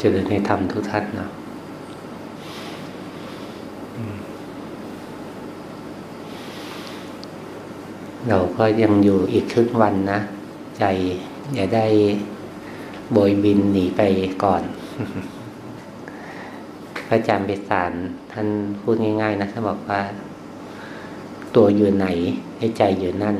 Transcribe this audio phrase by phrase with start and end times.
[0.00, 1.30] เจริญในธรรมทุกท่านเนาะ
[8.28, 10.20] เราก็ยังอยู่อีกครึ่งวันนะ
[10.78, 10.84] ใจ
[11.54, 11.86] อย่าได้
[13.12, 14.00] โบยบินหนีไป
[14.44, 14.62] ก่อน
[17.06, 17.92] พระอาจารย์เบสาร
[18.32, 18.48] ท่าน
[18.80, 20.00] พูดง่าย ๆ นะท่านบอกว่า
[21.54, 22.06] ตัวอยู่ไหน
[22.56, 23.36] ให้ใจอยู่นั่น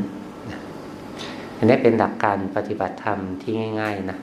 [1.57, 4.19] อันนี้เป็นหลักการปฏิบัติธรรมที่ง่าย ๆ นะ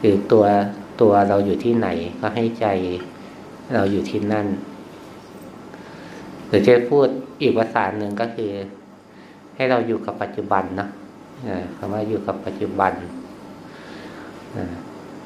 [0.00, 0.44] คือตัว
[1.00, 1.88] ตัวเราอยู่ที่ไหน
[2.20, 2.66] ก็ให้ใจ
[3.74, 4.46] เราอยู่ที่นั่น
[6.46, 7.06] หรือจะพูด
[7.40, 8.50] อีกภาษาหนึ่งก็คือ
[9.56, 10.88] ให้เราอยู่กับปัจจุบันนะ
[11.76, 12.92] คำว่าอยู่กับปัจจุบัน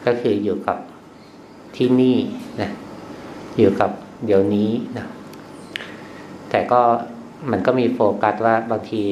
[0.06, 0.78] ก็คืออยู่กับ
[1.76, 2.16] ที่นี่
[2.60, 2.70] นะ
[3.58, 3.90] อยู่กับ
[4.26, 5.06] เดี๋ยวนี้นะ
[6.50, 6.80] แต่ก็
[7.50, 9.04] มันก็มีโฟกัสว่าบางที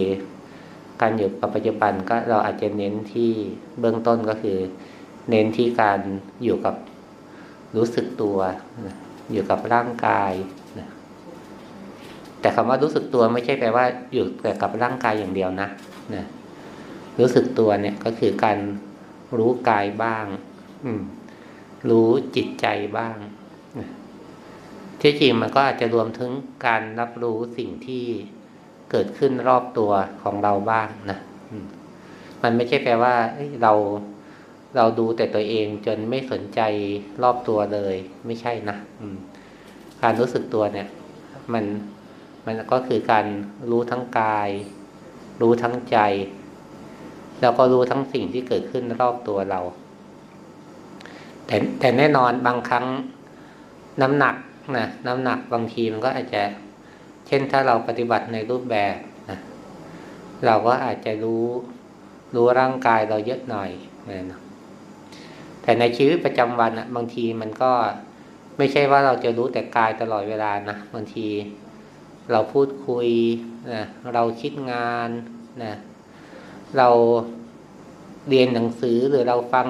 [1.01, 3.31] การอยู่กับปัจจุบันก็เราอาจจะเน้นที่
[3.81, 4.59] เบื้องต้นก็คือ
[5.29, 6.01] เน้นที่การ
[6.45, 6.75] อยู่กับ
[7.77, 8.39] รู้สึกตัว
[9.33, 10.33] อยู่กับร่างกาย
[12.41, 15.69] แต่คำว่ารู้สึกตัวไม่ใช่แปลว่าอยู่แต่กับร่างกายอย่างเดียวนะ
[16.15, 16.25] นะ
[17.19, 18.59] รู้สึกตัวเนี่ยก็คือการ
[19.39, 20.25] รู้กายบ้าง
[20.85, 21.03] อืม
[21.91, 22.67] รู้จิตใจ
[22.99, 23.17] บ้าง
[25.01, 26.31] ที่จริงมันก็อาจจะรวมถึง
[26.67, 28.05] การรับรู้สิ่งที่
[28.91, 29.91] เกิดขึ้นรอบตัว
[30.23, 31.19] ของเราบ้างนะ
[32.43, 33.15] มันไม่ใช่แปลว่า
[33.63, 33.73] เรา
[34.77, 36.61] เราดูแต่ตัวเองจนไม่สนใจ
[37.23, 38.77] รอบตัวเลย ไม่ใช่นะ
[40.03, 40.89] การรู้สึกตัวเนี่ย
[41.53, 41.65] มัน
[42.47, 43.27] มันก็คือการ
[43.71, 44.51] รู้ทั้งกาย
[45.41, 45.99] รู้ทั้งใจ
[47.41, 49.61] แล้วก็รู้ทั้งสิ่งที่เกิดขึ้นรอบตัวเรา
[51.47, 52.87] แต่แต่แน่นอนบางครั้ง
[54.03, 54.35] น้ำหนัก
[54.77, 56.43] นะน้ำหนักบางทีมันก็อาจจะ
[57.27, 58.97] เช่นถ้าเราปฏิบัติในรูปแบบ
[59.31, 59.39] นะ
[60.47, 61.45] เราก็อาจจะรู้
[62.35, 63.71] รู้ร่างกายเราเยอะหน่อย
[64.31, 64.41] นะ
[65.69, 67.73] แต่ในชีวิตประจำวันนะบางทีมันก็
[68.59, 71.27] ไม่ใช่ว่าเราจะรู้แต่กายตลอดเวลานะบางที
[72.33, 73.09] เราพูดคุย
[73.75, 73.85] นะ
[74.15, 75.11] เราคิดงาน
[75.65, 75.75] นะ
[76.79, 76.89] เรา
[78.29, 79.69] เรียนหนังสือหรือเราฟัง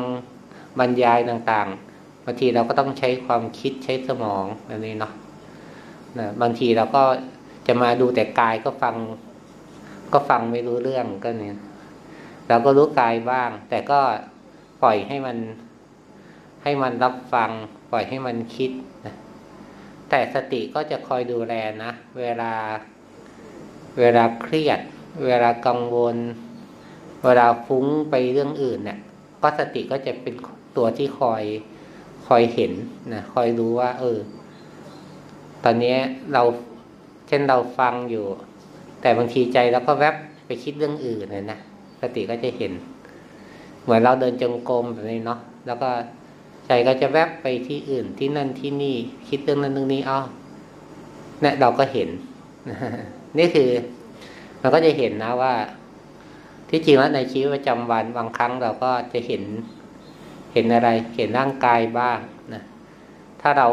[0.79, 5.13] บรรยายต่างๆ บางทีเราก็ต้องใช้ความคิดใช้สมองแบบนี้เนาะ
[6.19, 7.03] นะบางทีเราก็
[7.67, 8.97] จะมาดูแต่กายก็ฟัง
[10.13, 11.59] ก็ฟังไม่รู้เรื่องก็เนี่ย
[12.49, 14.01] เราก็รู้กายบ้าง แต่ก็
[14.83, 15.39] ปล่อยให้มัน
[16.63, 17.51] ให้มันรับฟัง
[17.91, 18.71] ปล่อยให้มันคิด
[19.07, 19.15] นะ
[20.09, 21.55] แต่สติก็จะคอยดูแล
[21.85, 22.53] นะเวลา
[23.99, 24.81] เวลาเครียด
[25.25, 26.17] เวลากังวล
[27.25, 28.99] เวลาฟุ้งไปเรื่องอื่นเนี่ย
[29.43, 30.35] ก็สติก็จะเป็น
[30.77, 31.43] ตัวที่คอย
[32.27, 32.73] คอยเห็น
[33.13, 34.19] นะคอยรู้ว่า เออ
[35.65, 35.97] ตอนนี้
[36.33, 36.43] เรา
[37.29, 38.27] เช่นเราฟังอยู่
[39.01, 40.15] แต่บางทีใจเราก็แวบ
[40.47, 41.59] ไปคิดเรื่องอื่นเลยนะ
[42.01, 42.73] สติก็จะเห็น
[43.83, 45.91] เหมือนเราเดินจงกรมแบบนี้เนาะแล้วก็
[46.69, 48.97] ใจก็จะแวบไปที่อื่นที่นั่นที่นี่
[49.29, 50.21] คิดเรื่องนั้นเรื่องนี้อ้อ
[51.41, 52.09] เนี่ยเราก็เห็น
[53.39, 53.71] นี่คือ
[54.61, 55.55] เราก็จะเห็นนะว่า
[56.71, 59.43] ที่จริงแล้วในชีวิตประจำวันบางครั้งเราก็จะเห็น
[60.53, 62.19] เห็นอะไร เห็นร่างกายบ้าง
[62.55, 62.63] นะ
[63.41, 63.69] ถ้าเรา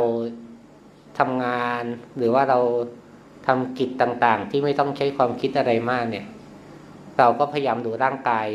[1.20, 1.84] ทำงาน
[2.18, 2.60] หรือว่าเรา
[3.48, 6.26] ทำกิจต่าง ๆ ที่ไม่ต้องใช้ความคิดอะไรมากเนี่ย
[7.20, 8.48] เราก็พยายามดูร่างกาย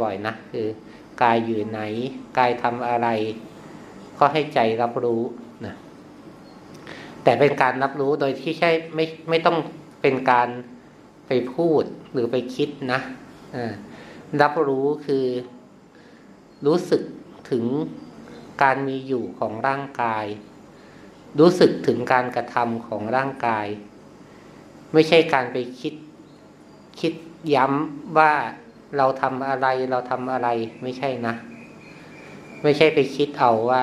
[0.00, 0.66] บ่อยๆนะคือ
[1.22, 1.80] กายอยู่ไหน
[2.38, 3.08] กายทำอะไร
[4.24, 5.22] ก็ให้ใจรับรู้
[5.66, 5.74] นะ
[7.24, 9.56] แต่เป็นการรับรู้โดยที่ใช่ไม่ไม่ต้อง
[10.02, 10.48] เป็นการ
[11.26, 13.00] ไปพูดหรือไปคิดนะ
[14.42, 15.26] รับรู้คือ
[16.66, 17.02] รู้สึก
[17.50, 17.64] ถึง
[18.62, 20.26] การมีอยู่ของร่างกาย
[21.40, 23.66] รู้สึกถึงการกระทำของร่างกาย
[24.92, 25.94] ไม่ใช่การไปคิด
[27.00, 27.12] คิด
[27.54, 28.32] ย้ำว่า
[28.96, 30.48] เราทำอะไรเราทำอะไร
[30.82, 31.34] ไม่ใช่นะ
[32.62, 33.82] ไม่ใช่ไปคิดเอาว่า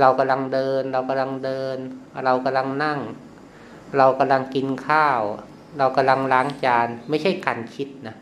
[0.00, 1.76] เรากำลังเดิน เรากำลังเดิน
[2.24, 3.00] เรากำลังนั่ง
[3.98, 5.20] เรากำลังกินข้าว
[5.78, 8.16] เรากำลังล้างจาน ไม่ใช่การคิดนะ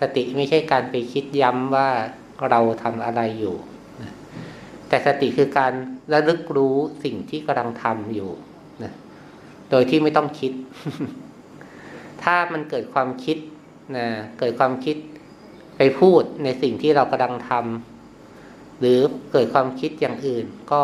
[0.00, 1.88] สติไม่ใช่การไปคิดย้ำว่า
[2.50, 3.56] เราทำอะไรอยู่
[4.02, 4.12] นะ
[4.88, 5.72] แต่สติคือการ
[6.12, 8.30] ระลึกรู้สิ่งที่กำลังทำอยู่
[8.82, 8.92] นะ
[9.70, 10.52] โดยที่ไม่ต้องคิด
[12.22, 13.38] ถ้ามันเกิดความคิด
[13.96, 14.06] นะ
[14.38, 14.96] เกิดความคิด
[15.76, 17.97] ไปพูดในสิ่งที่เรากำลังทำ
[18.80, 18.98] หรือ
[19.32, 20.82] เกิดความคิดอย่างอื่น ก็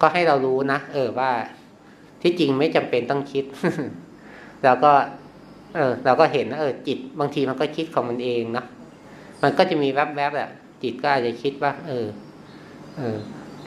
[0.00, 1.32] ก็ให้เรารู้นะเออว่า
[2.22, 3.44] ที่จริงไม่จำเป็นต้องคิด
[4.64, 4.92] เราก็
[5.76, 8.64] เออ เราก็เห็นนะเออ จิตบางทีมันก็คิดของมันเองนะ
[9.42, 10.50] มันก็จะมีแวบๆแหละ
[10.82, 12.06] จิตก็อาจจะคิดว่า เออ
[12.96, 13.16] เออ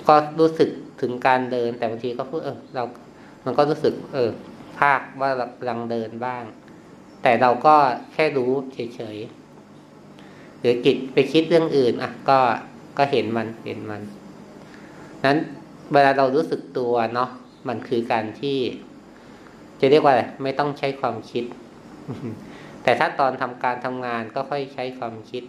[0.08, 0.70] ก็รู้สึก
[1.02, 2.84] ถึงการเดิน แต่บางทีก็พูดเออ เรา
[3.46, 4.30] มันก็รู้สึก เออ
[4.80, 6.44] ภาคว่าเรากำลังเดินบ้าง
[7.24, 7.76] แต่เราก็
[8.14, 12.40] แค่รู้เฉยๆหรือจิตไปคิดเรื่องอื่น อะ ก็
[12.98, 14.02] ก็เห็นมันเห็นมัน
[15.26, 15.38] นั้น
[15.94, 17.30] เวลาเรารู้สึกตัวเนาะ
[17.68, 18.58] มันคือการที่
[19.80, 21.44] จะเรียกว่าอะไรไม่ต้องใช้ความคิด
[22.84, 25.44] แต่ถ้าตอนทำการทำงานก็ค่อยใช้ความคิด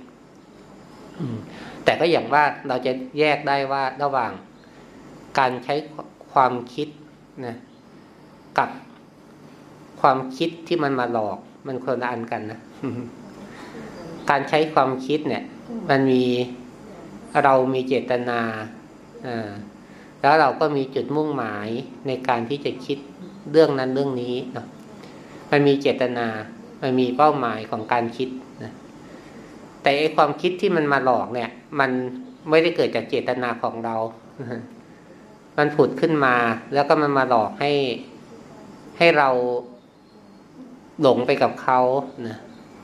[1.85, 4.33] แต่ก็อย่างว่าเราจะแยกได้ว่าระหว่าง
[5.39, 5.75] การใช้
[6.33, 6.89] ความคิด
[7.47, 7.57] นะ
[8.59, 8.71] กับ
[10.01, 12.61] ความคิดที่มันมาหลอก มันคนละอันกันนะ
[14.31, 15.43] การใช้ความคิดเนี่ย
[15.91, 16.25] มันมี
[17.45, 18.41] เรามีเจตนา
[20.21, 21.69] แล้วเราก็มีจุดมุ่งหมาย
[22.07, 22.99] ในการที่จะคิด
[23.51, 24.67] เรื่องนั้นเรื่องนี้นะ
[25.51, 26.27] มันมีเจตนา
[26.83, 28.29] มันมีเป้าหมายของการคิด
[28.63, 28.73] นะ
[29.83, 31.51] แต่ไอความคิดที่มันมาหลอกเนี่ย
[31.81, 31.91] มัน
[32.51, 33.97] ไม่ได้เกิดจากเจตนาของเรา
[35.59, 36.37] มันผุดขึ้นมา
[36.75, 37.73] แล้วก็มันมาหลอกให้
[38.99, 39.29] ให้เรา
[41.03, 41.81] หลงไปกับเขา
[42.27, 42.37] นะ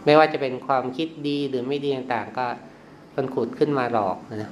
[0.05, 2.47] ไม่ว่าจะเป็นความคิดดีหรือไม่ดีต่างๆ ก็
[3.17, 4.51] มันขุดขึ้นมาหลอกนะ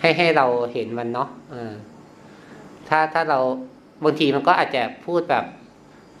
[0.00, 1.28] ให้ให้เราเห็นมันเนาะ
[2.88, 3.38] ถ้าถ้าเรา
[4.04, 5.44] บางทีมันก็อาจจะพูดแบบ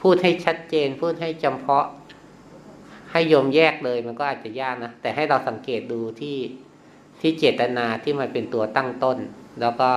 [0.02, 1.86] พูดให้ชัดเจน พูดให้จำเพาะ
[3.12, 6.36] ให้โยมแยกเลยมันก็อาจจะยากนะแต่ให้เราสังเกตดูที่
[7.20, 9.18] ที่เจตนาที่มันเป็นตัวตั้งต้น
[9.60, 9.90] แล้วก็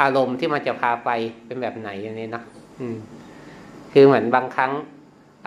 [0.00, 1.10] อารมณ์ที่มันจะพาไป
[1.46, 2.42] เป็นแบบไหนอย่างนี้นะ
[2.80, 2.96] อืม
[3.92, 4.72] คือเหมือนบางครั้ง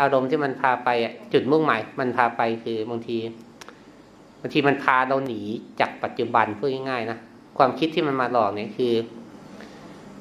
[0.01, 0.89] อารมณ์ที่มันพาไป
[1.33, 3.17] จุดมุ่งหมายมันพาไปคือบางที
[4.39, 5.41] บางทีมันพาเราหนี
[5.79, 7.17] จากปัจจุบันพูดง่ายๆนะ
[7.57, 8.93] ความคิดที่มันมาหลอกเนี่ยคือ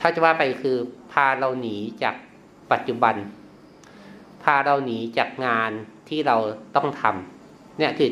[0.00, 0.76] ถ้าจะว่าไปคือ
[1.12, 2.14] พาเราหนีจาก
[2.72, 3.14] ปัจจุบัน
[4.42, 5.70] พาเราหนีจากงาน
[6.08, 6.36] ที่เรา
[6.76, 8.10] ต้องทำเนี่ยคือ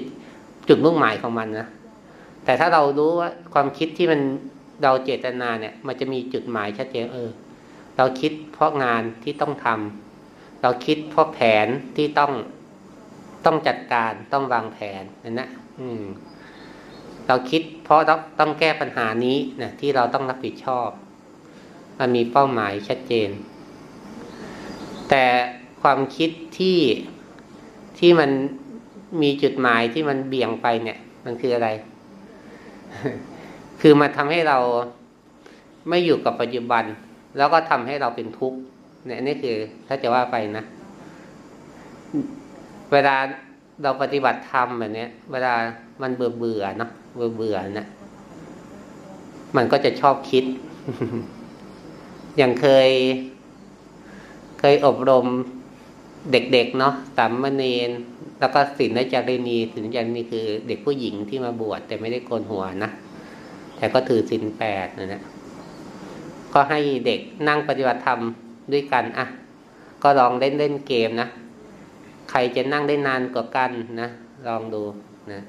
[0.68, 1.66] จุดมุ่งหมายของมันนะ
[2.44, 4.20] แต่ถ้าเรารู้ว่าความคิดที่มัน
[4.82, 7.30] เราเจตนาเนี่ย มันจะมีจุดหมายชัดเจนเออ
[7.96, 11.66] เราคิดเพราะงานที่ต้องทำเราคิดเพราะแผน
[11.96, 12.32] ที่ต้อง
[13.44, 15.65] ต้องจัดการต้องวางแผนนั่นนะอืม
[17.26, 20.88] เราคิดเพราะต้องต้องแก้ปัญหานี้นะที่เราต้องรับผิดชอบ
[21.98, 23.30] มันมีเป้าหมายชัดเจน
[25.10, 25.24] แต่
[25.82, 26.78] ความคิดที่
[27.98, 28.30] ที่มัน
[29.22, 31.68] มีจุดหมายที่มันเบี่ยงไปเนี่ย มันคืออะไร
[33.80, 34.58] คือมันทำให้เรา
[35.88, 36.84] ไม่อยู่กับปัจจุบัน
[37.36, 38.58] แล้วก็ทำให้เราเป็นทุกข์
[39.06, 39.56] เนี่ยนี่คือ
[39.86, 40.64] ถ้าจะว่าไปนะ
[42.92, 43.16] เวลา
[43.82, 45.54] เราปฏิบัติธรรมแบบนี้เวลา
[46.02, 47.86] มันเบื่อเบื่อเนาะเบื่อเบื่อนะ
[49.56, 50.44] มันก็จะชอบคิด
[52.36, 52.90] อย่างเคย
[54.60, 55.26] เคยอบรม
[56.32, 57.90] เด็กๆเนาะสามเณร
[58.40, 62.90] แล้วก็ศิลจารีนีศิลจารีนีคือเด็กผู้หญิงที่มาบวชแต่ไม่ได้โกนหัวนะ
[63.76, 65.22] แต่ก็ถือศิลแปดนะนะ
[66.52, 68.20] ก็ให้เด็กนั่งปฏิบัติธรรม
[68.72, 69.26] ด้วยกันอะ
[70.02, 71.28] ก็ลองเล่นเล่นเกมนะ
[72.30, 73.70] ใครจะนั่งได้นานกว่ากัน
[74.00, 74.08] นะ
[74.46, 74.82] ลองดู
[75.32, 75.40] นะ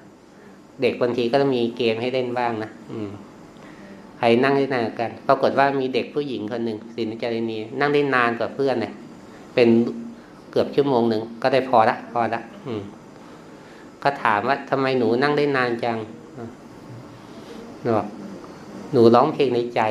[0.81, 3.09] เด็กบางทีก็ต้องมีเกมให้เล่นบ้างนะอืม
[4.17, 8.91] ใครนั่งได้นานกัน ปรากฏว่ามีเด็กผู้หญิงคนหนึ่งสินจารินีนั่งได้นานกว่าเพื่อนเลย
[9.53, 9.69] เป็น
[10.51, 12.81] เกือบชั่วโมงหนึ่งก็ได้พอละพอละอืม
[14.03, 15.97] ก็ถามว่าทำไมหนูนั่งได้นานจัง
[17.81, 18.07] หนูบอก
[18.91, 19.81] หนูร้องเพลงในใจ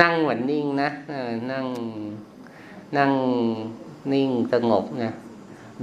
[0.00, 1.64] นั่งเหมือนนิ่งนะเออนั่ง
[2.96, 3.10] นั่ง
[4.12, 5.12] นิ่งสงบนะ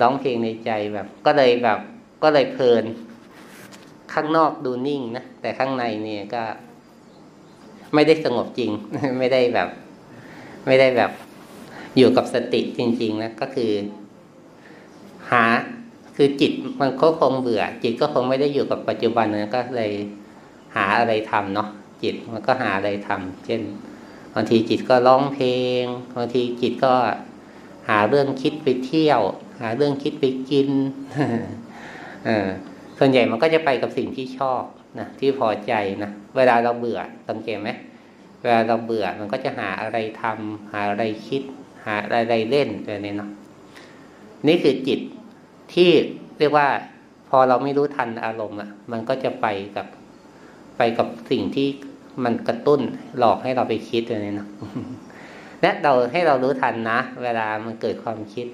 [0.01, 1.79] ร้องเพลงในใจแบบ ก็เลยแบบ
[2.23, 2.83] ก็เลยเพลิน
[4.13, 6.43] ข้างนอกดูนิ่งนะแต่ข้างในเนี่ยก็
[7.93, 8.71] ไม่ได้สงบจริง
[9.19, 9.69] ไม่ได้แบบ
[10.67, 11.11] ไม่ได้แบบ
[11.97, 13.71] อยู่กับสติจริง ๆนะก็คือ
[15.31, 15.43] หา
[16.15, 16.51] คือจิต
[16.81, 19.91] มันก็คงเบื่อ จิตก็คงไม่ได้อยู่กับปัจจุบันนะก็เลย
[20.75, 21.69] หาอะไรทำเนาะ
[22.03, 23.61] จิตมันก็หาอะไรทำเช่น
[24.33, 25.49] บางทีจิตก็ร้องเพล
[25.81, 25.83] ง
[26.15, 29.21] บางทีจิตก็าเรื่องคิดไปเที่ยว
[29.59, 30.69] หาเรื่องคิดไปกิน
[32.27, 32.29] อ
[32.97, 34.63] ส่วนใหญ่มันก็จะไปกับสิ่งที่ชอบ
[34.99, 37.69] นะที่พอใจนะเวลาเราเบื่อสังเกตไหม
[38.41, 41.41] เวลาเราเบื่อมันก็จะหาอะไรทำหาอะไรคิด
[41.85, 43.29] หาอะไรเล่นอะไรนี้เนาะ
[44.47, 44.99] นี่คือจิต
[45.73, 45.89] ที่
[46.39, 46.67] เรียกว่า
[47.29, 49.87] พอเราไม่รู้ทันอารมณ์อะ มันก็จะไปกับ
[50.77, 51.67] ไปกับสิ่งที่
[52.23, 52.81] มันกระตุ้น
[53.17, 54.49] หลอกให้เราไปคิดอะไรนี้เนาะ
[55.61, 58.47] และเราให้เรารู้ทันนะ เวลามันเกิดความคิด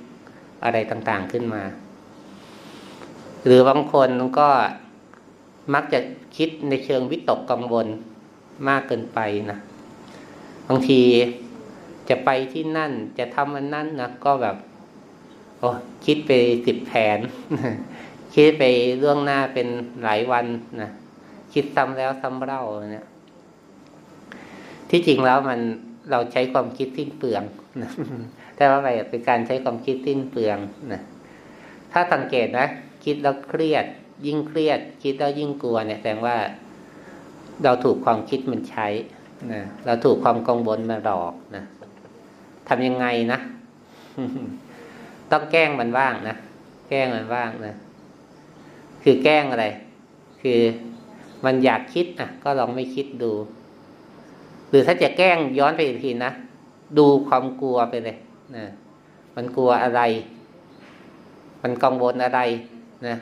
[0.63, 1.63] อะไรต่างๆขึ้นมา
[3.45, 4.09] หรือบางคน
[4.39, 4.49] ก็
[5.73, 5.99] มักจะ
[6.37, 7.87] คิดในเชิงวิตกกังวล
[8.67, 9.19] มากเกินไป
[9.51, 9.57] นะ
[10.67, 11.01] บางที
[12.09, 14.55] จะไปที่นั่นจะทำอันนั้นนะก็แบบ
[15.59, 15.69] โอ้
[16.05, 16.31] คิดไป
[16.65, 17.19] สิบแผน
[18.33, 18.63] คิดไป
[18.99, 19.67] เรื่องหน้าเป็น
[20.03, 20.45] หลายวัน
[20.81, 20.89] นะ
[21.53, 23.05] คิดซ้ำแล้วซ้ำเล่าเนี่ย
[24.89, 25.59] ที่จริงแล้วมัน
[26.11, 27.43] เราใช้ความคิดสิ้นเปลือง
[27.81, 27.91] นะ
[28.55, 30.57] แต่ว่าอะไปเป็นการใช้ความคิดสิ้นเปลือง
[30.93, 31.01] นะ
[31.91, 32.67] ถ้าสังเกตนะ
[33.05, 33.85] คิดแล้วเครียด
[34.25, 36.37] ยิ่งเครียด คิดแล้วยิ่งกลัวเนี่ยแสดงว่า
[37.63, 38.87] เราถูกความคิดมันใช้
[39.53, 41.63] นะเราถูกความกังวลมาหลอกนะ
[42.67, 43.39] ทำยังไงนะ
[45.31, 46.35] ต้องแกล้งมันบ้างนะ
[46.89, 47.73] แกล้งมันบ้างนะ
[49.03, 49.65] คือแกล้งอะไร
[50.41, 50.59] คือ
[51.45, 53.31] มันอยากคิดอะ ก็ลองไม่คิดดู
[54.69, 56.31] หรือถ้าจะแกล้งย้อนไปอีกทีนะ
[56.97, 58.17] ดูความกลัวไปเลย
[58.55, 58.65] นะ
[59.36, 60.01] มันกลัวอะไร
[61.62, 62.39] มันกังวลอะไร
[63.07, 63.15] นะ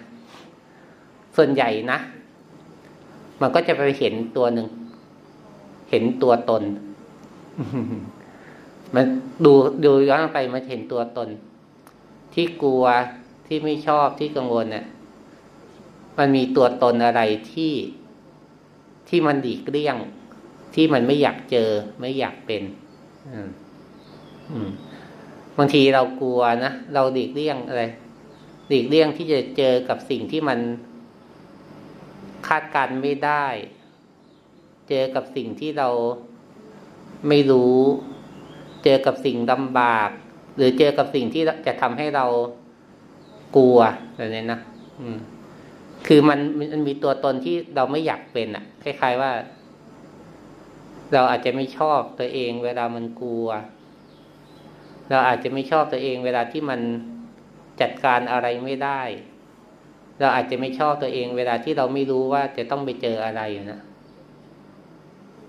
[1.35, 1.97] ส่วนใหญ่นะ
[3.41, 4.67] มันก็จะไปเห็นตัวหนึ่ง
[5.89, 6.63] เห็นตัวตน
[8.93, 9.05] มัน
[9.45, 9.53] ดู
[9.85, 11.29] ดูย้อนไปมันเห็นตัวตน
[12.33, 12.83] ที่กลัว
[13.47, 14.85] ที่ไม่ชอบที่กังวลเนี่ย
[16.17, 17.21] มันมีตัวตนอะไร
[17.51, 17.73] ที่
[19.09, 19.97] ที่มันดีเกลี่ยง
[20.73, 21.69] ที่มันไม่อยากเจอ
[22.01, 22.63] ไม่อยากเป็น
[23.29, 23.37] อื
[24.67, 24.69] ม
[25.57, 27.83] บางทีเรากลัวนะเราดีกเลี่ยงอะไร
[28.71, 30.59] ดีกเลี่ยงที่จะเจอกับสิ่งที่มัน
[32.47, 33.45] คาดการไม่ได้
[34.89, 35.89] เจอกับสิ่งที่เรา
[37.27, 37.77] ไม่รู้
[38.83, 40.09] เจอกับสิ่งลำบาก
[40.55, 42.25] หรือเจอกับสิ่งที่จะทำให้เรา
[43.55, 43.79] กลัว
[44.15, 44.59] แบบนี้นะ
[45.01, 45.19] อืม
[46.07, 46.39] คือมัน
[46.73, 49.31] มันมีตัวตนที่เราไม่อยากเป็นอะ่ะ คล้าย ๆ ว่า
[51.13, 53.47] เราอาจจะไม่ชอบตัวเอง เวลามันกลัว
[55.09, 56.81] เราอาจจะไม่ชอบตัวเอง เวลาที่มัน
[57.81, 59.01] จัดการอะไรไม่ได้
[60.19, 63.81] เราอาจจะไม่ชอบตัวเอง เวลาที่เราไม่รู้ว่าจะต้องไปเจออะไรนะ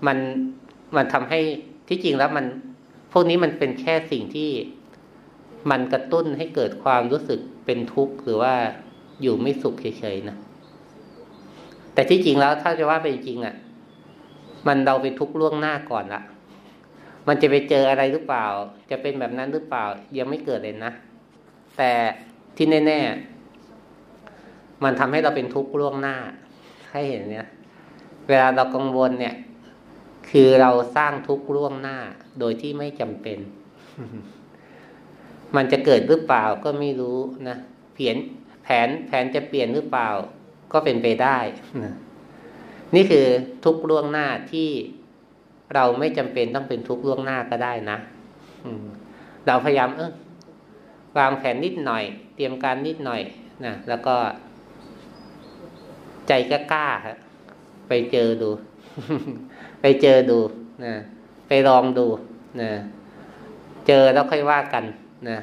[0.07, 0.17] มัน
[0.95, 1.39] มันทำให้
[1.87, 2.45] ที่จริงแล้วมัน
[3.11, 4.49] พวกนี้มันเป็นแค่สิ่งที่
[5.71, 8.53] มันกระตุ้นให้เกิดความรู้สึกเป็นทุกข์หรือว่า
[9.21, 10.37] อยู่ไม่สุขเฉยๆนะ
[11.93, 13.55] แต่ที่จริงแล้วถ้าจะว่าเป็นจริงอะ่ะ
[14.67, 16.21] มันเราไปทุกข์ล่วงหน้าก่อนละ
[17.27, 18.45] มันจะไปเจออะไรหรือเปล่า
[18.89, 19.83] จะเป็นแบบนั้นหรือเปล่า
[20.17, 20.91] ยังไม่เกิดเลยนะ
[21.77, 21.91] แต่
[22.55, 22.99] ที่แน่
[23.91, 26.15] ๆ มันทำให้เราเป็นทุกข์ล่วงหน้า
[26.91, 27.47] ให้เห็นเนี่ย
[28.27, 29.35] เวลาเรากังวลเนี่ย
[30.29, 31.97] คือเราสร้างทุกข์ล่วงหน้า
[32.39, 33.37] โดยที่ไม่จำเป็น
[35.55, 37.57] มันจะเกิดหรือเปล่าก็ไม่รู้นะ
[37.93, 38.15] เปลี่ยน
[38.63, 40.09] แผนแผนจะเปลี่ยนหรือเปล่า
[40.73, 41.37] ก็เป็นไปได้
[41.83, 41.91] นี่
[42.95, 43.25] นี่คือ
[43.65, 44.69] ทุกล่วงหน้าที่
[45.75, 47.97] เราไม่จำเป็นต้องเป็นทุกล่วงหน้าก็ได้นะ
[49.47, 50.11] เราพยายามเออ
[51.17, 52.03] วางแผนนิดหน่อย
[52.35, 53.21] เตรียมการนิดหน่อย
[53.65, 54.15] นะแล้วก็
[56.27, 57.17] ใจก็กล้าฮะ
[57.87, 58.49] ไปเจอดู
[59.81, 60.39] ไปเจอดู
[60.85, 60.93] นะ
[61.47, 62.07] ไปลองดู
[62.61, 62.71] นะ
[63.87, 64.83] เจอแล้วค่อยว่ากัน
[65.29, 65.37] นะ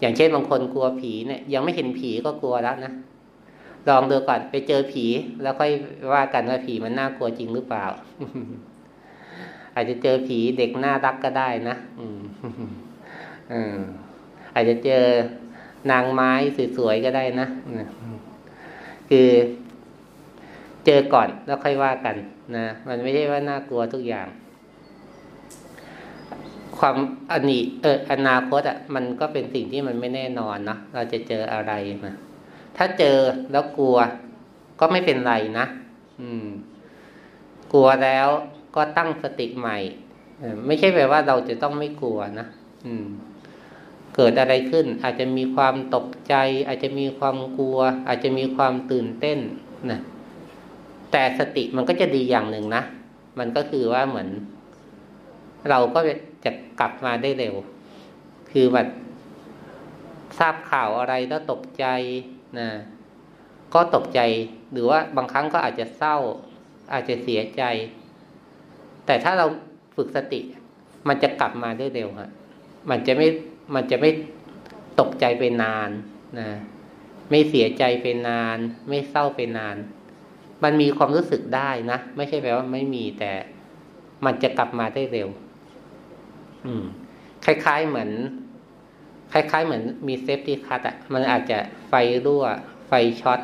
[0.00, 2.92] อย่างเช่นบางคนกลัวผีเนี่ย ยังไม่เห็นผีก็กลัวแล้วนะ
[3.88, 5.06] ลองดูก่อนไปเจอผี
[5.42, 5.70] แล้วค่อย
[6.12, 7.84] ว่ากันว่าผีมันน่ากลัวจริงหรือเปล่า
[9.74, 13.76] อาจจะเจอผีเด็กน่ารักก็ได้นะอืม
[14.54, 15.04] อาจจะเจอ
[15.90, 16.32] นางไม้
[16.76, 17.48] สวยๆก็ได้นะ
[19.10, 19.28] คือ
[20.86, 22.16] เจอก่อนแล้วค่อยว่ากัน
[22.56, 24.28] นะมันไม่ใช่ว่าน่ากลัวทุกอย่าง
[26.78, 26.96] ความ
[27.32, 31.72] อันนี้เอออนาคตอะ มันก็เป็นสิ่งที่มันไม่แน่นอนเนาะเราจะเจออะไร
[32.06, 32.14] นะ
[32.76, 33.18] ถ้าเจอ
[33.52, 33.96] แล้วกลัว
[34.80, 35.66] ก็ไม่เป็นไรนะ
[36.20, 36.46] อืม
[37.72, 38.28] กลัวแล้ว
[38.76, 39.78] ก็ตั้งสติใหม่
[40.66, 42.46] ไม่ใช่แปลว่าเราจะต้องไม่กลัวนะ
[42.86, 43.06] อืม
[44.14, 46.34] เกิดอะไรขึ้น อาจจะมีความตกใจ
[46.66, 49.38] อาจจะมีความกลัว อาจจะมีความตื่นเต้น
[49.90, 50.00] นะ
[51.12, 52.82] แต่สติมันก็จะดีอย่างหนึ่งนะ
[53.38, 54.28] มันก็คือว่าเหมือน
[55.70, 56.00] เราก็
[56.44, 56.50] จะ
[56.80, 57.54] กลับมาได้เร็ว
[58.50, 58.88] คือแบบ
[60.38, 61.84] ทราบข่าวอะไรแล้วตกใจ
[62.58, 62.68] นะ
[63.74, 64.20] ก็ตกใจ
[64.72, 66.16] หรือว่าบางครั้งก็อาจจะเศร้า
[66.92, 67.62] อาจจะเสียใจ
[69.06, 69.46] แต่ถ้าเรา
[69.96, 70.40] ฝึกสติ
[71.08, 72.30] มันจะกลับมาได้เร็วฮะ
[72.90, 73.28] มันจะไม่
[73.74, 74.10] มันจะไม่
[75.00, 75.90] ตกใจไปนาน
[76.38, 76.48] นะ
[77.30, 79.76] ไม่เสียใจไปนาน ไม่เศร้าไปนาน
[80.62, 83.32] มันมีความรู้สึกได้นะ ไม่ใช่แปลว่าไม่มีแต่
[84.24, 85.28] มันจะกลับมาได้เร็ว
[86.66, 86.84] อืม
[87.44, 88.10] คล้าย ๆ เหมือน
[89.32, 91.58] คล้ายๆ เหมือนมี safety cut อะมันอาจจะ
[91.88, 91.94] ไฟ
[92.24, 92.44] รั่ว
[92.88, 93.40] ไฟช็อต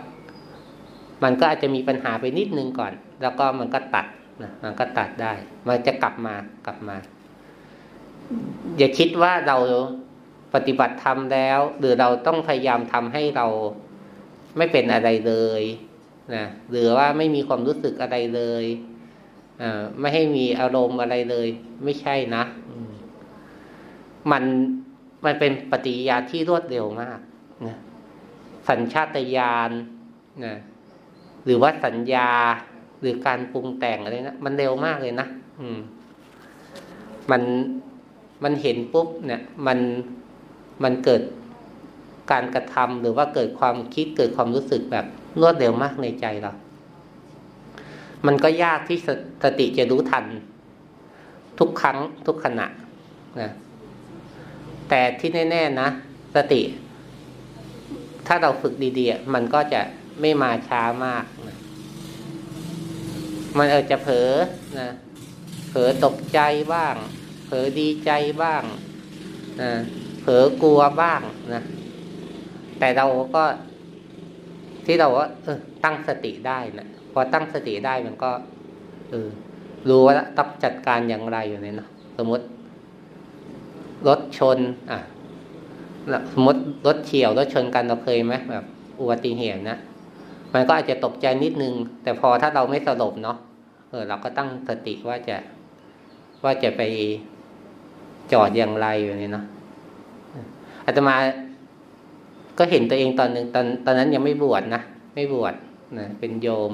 [1.24, 4.06] มันก็อาจจะมีปัญหาไปนิดนึงก่อน แล้วก็มันก็ตัด
[4.42, 5.32] นะมันก็ตัดได้
[5.68, 6.34] มันจะกลับมา
[6.66, 6.96] กลับมา
[8.78, 9.56] อย่าคิดว่าเรา
[10.54, 13.46] ปฏิบัติธรรมแล้ว หรือเราต้องพยายามทำให้เรา
[14.56, 15.62] ไม่เป็นอะไรเลย
[16.34, 18.64] นะหรือว่าไม่มีความรู้สึกอะไรเลย
[19.62, 21.48] อ่าไม่ให้มีอารมณ์อะไรเลย
[21.84, 22.42] ไม่ใช่นะ
[24.32, 24.44] มัน
[25.26, 27.18] มันเป็นปฏิยาที่รวดเร็วมาก
[27.66, 27.76] นะ
[28.68, 29.70] สัญชาตญาณ
[30.44, 30.54] นะ
[31.44, 32.30] หรือว่าสัญญา
[33.00, 35.26] หรือการปรุงแต่งอะไรนะมันเร็วมากเลยนะ
[35.60, 35.78] อืม
[37.30, 37.42] มัน
[38.44, 39.78] มันเห็นปุ๊บเนี่ย มัน
[40.82, 41.22] มันเกิด
[42.32, 45.06] การกระทำหรือว่าเกิดความคิดเกิดความรู้สึกแบบ
[45.40, 46.52] รวดเร็วมากในใจเรา
[48.26, 48.98] มันก็ยากที่
[49.44, 50.24] สติจะรู้ทัน
[51.58, 52.66] ทุกครั้งทุกขณะ
[53.40, 53.50] นะ
[54.88, 55.88] แต่ที่แน่ ๆ นะ
[56.34, 56.62] สติ
[58.26, 59.80] ถ้าเราฝึกดีๆ มันก็จะ
[60.20, 61.56] ไม่มาช้ามากนะ
[63.58, 64.30] มันอาจจะเผลอ
[64.80, 64.88] นะ
[65.70, 66.40] เผลอตกใจ
[66.74, 66.94] บ้าง
[67.46, 68.10] เผลอดีใจ
[68.42, 68.62] บ้าง
[69.62, 69.70] นะ
[70.22, 71.20] เผลอกลัวบ้าง
[71.54, 71.62] นะ
[72.78, 73.44] แต่เราก็
[74.86, 78.30] ที่เราว่าเออ ตั้งสติได้นะพอตั้งสติได้มันก็
[79.10, 79.28] เออ
[79.88, 82.44] รู้ว่าต้องจัดการอย่างไรอยู่เนี่ยนะสมมติ
[84.08, 84.58] รถชน
[84.90, 84.98] อะ
[86.32, 88.64] สมมติรถเฉียวรถชนกันเราเคยไหมแบบ
[89.00, 89.78] อุบัติเหตุนะ
[90.52, 93.36] มันก็อาจจะตกใจนิดนึง แต่พอถ้าเราไม่สลบเนาะ
[93.90, 95.36] เออ เราก็ตั้งสติว่าจะ
[96.44, 96.82] ว่าจะไป
[98.32, 99.44] จอดอย่างไรอยู่เนี่เนาะ
[100.86, 101.14] อาตมา
[102.58, 104.82] ก็เห็นตัวเองตอนหนึ่งตอนตอนนั้นยังไม่บวชนะ
[105.14, 105.54] ไม่บวช
[105.98, 106.72] นะเป็นโยม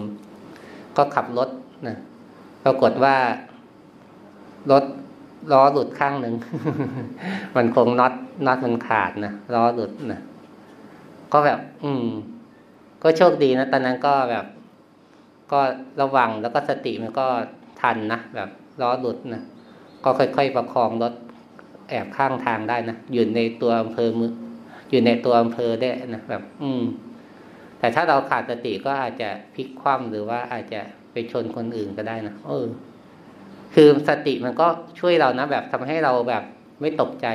[0.97, 1.49] ก็ขับรถ
[1.89, 1.97] นะ
[2.65, 3.15] ปรากฏว่า
[4.71, 4.85] รถ
[5.53, 6.35] ล้อหลุดข้างหนึ่ง
[7.57, 8.13] มันคงน็อต
[8.47, 10.21] น็อตมันขาดนะล้อหลุดนะ
[11.33, 12.07] ก็แบบ อืม
[13.03, 14.47] ก็โชคดีนะตอนนั้นก็แบบ
[15.53, 15.61] ก็
[16.01, 17.27] ระวังแล้วก็สติมันก็
[17.81, 18.49] ทันนะแบบ
[18.81, 19.43] ล้อหลุดนะ
[20.05, 21.13] ก็ค่อยๆประคองรถ
[21.89, 24.33] แอบข้างทางได้นะอยู่ในตัวอำเภอมือ
[24.91, 26.83] อยู่ในตัวอำเภอได้นะแบบ อืม
[27.79, 30.81] แต่ถ้าเราขาดสติก็อาจจะพลิกคว่ำหรือว่าอาจจะ
[31.13, 32.67] ไปชนคนอื่นก็ได้นะเออ
[33.75, 34.67] คือสติมันก็
[35.01, 36.43] ช่วยเรานะแบบทำให้เราแบบ
[36.81, 37.27] ไม่ตกใจ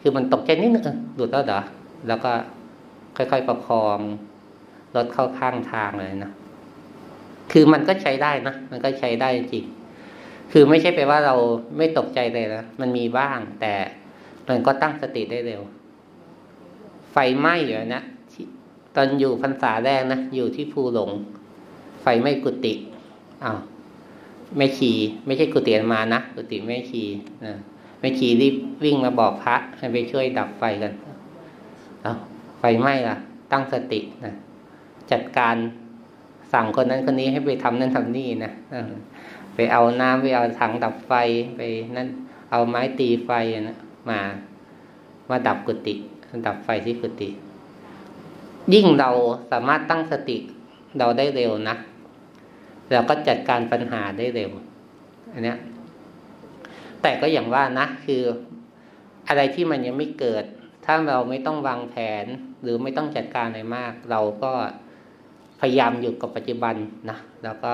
[0.00, 1.60] คือมันตกใจนิดนึงหลุดแล้วเหรอ
[2.08, 2.32] แล้วก็
[3.16, 3.98] ค่อยๆประคอง
[4.96, 6.32] รถเข้าข้างทางเลยนะ
[7.52, 9.64] คือมันก็ใช้ได้นะมันก็ใช้ได้จริง
[10.52, 11.34] คือไม่ใช่แปว่าเรา
[11.76, 13.74] ไม่ตกใจเลยนะมันมีบ้าง แต่
[14.48, 15.62] มันก็ตั้งสติได้เร็ว
[17.12, 18.02] ไฟไหม้อยู่นะ
[18.96, 21.10] ตอนอยู่พรรษาแรกนะอยู่ที่ภูหลง
[22.02, 22.74] ไฟไหม้กุฏิ
[23.44, 23.58] อ้าว
[24.56, 24.92] แม่ชี
[25.26, 27.04] ไม่ใช่กุฏิมานะกุฏิแม่ชี
[27.44, 27.54] นะ
[28.00, 30.92] แม่ชีรีบวิ่งมาบอกพระให้ไปช่วยดับไฟกัน
[32.02, 32.12] เอา
[32.58, 33.16] ไฟไหม้ละ
[33.52, 34.34] ตั้งสตินะ
[35.10, 35.56] จัดการ
[36.52, 38.52] สั่งคนนั้นคนนี้ให้ไปทำนั่นทำนี่นะ
[39.54, 41.12] ไปเอาน้ำไปเอาถังดับไฟ
[41.56, 41.60] ไป
[41.96, 42.08] นั่น
[42.50, 43.30] เอาไม้ตีไฟ
[43.68, 43.76] นะ
[44.10, 44.20] มา
[45.30, 45.94] มาดับกุฏิ
[46.46, 47.28] ดับไฟที่กุฏิ
[48.74, 49.10] ยิ่งเรา
[49.50, 50.36] สามารถตั้งสติ
[50.98, 51.76] เราได้เร็วนะ
[52.92, 54.50] เราก็จัดการปัญหาได้เร็ว
[55.32, 55.54] อันนี้
[57.02, 58.22] แต่ก็อย่างว่านะคือ
[59.28, 60.44] อะไรที่มันยังไม่เกิด
[60.84, 62.26] ถ้าเราไม่ต้องวางแผน
[62.62, 64.52] หรือไม่ต้องจัดการอะไรมาก เราก็
[65.60, 66.74] พยายามอยู่กับปัจจุบัน
[67.10, 67.72] นะแล้วก็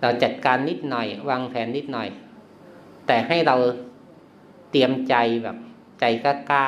[0.00, 2.08] เราจัดการนิดหน่อย วางแผนนิดหน่อย
[3.06, 3.56] แต่ให้เรา
[4.70, 5.14] เตรียมใจ
[5.44, 5.56] แบบ
[6.00, 6.66] ใจกล้า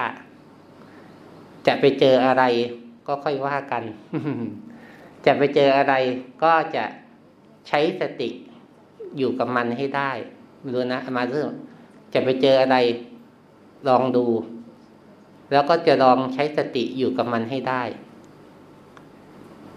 [1.66, 2.44] จะไปเจออะไร
[3.06, 3.82] ก็ค่อยว่ากัน
[5.26, 5.94] จะไปเจออะไร
[6.42, 6.84] ก็จะ
[7.68, 8.28] ใช้สติ
[9.16, 10.10] อยู่กับมันให้ได้
[10.60, 11.50] ไม่รู้นะมาเรื่อง
[12.14, 12.76] จะไปเจออะไร
[13.88, 14.26] ลองดู
[15.52, 17.82] แล้วก็จะลองใช้สติอยู่กับมันให้ได้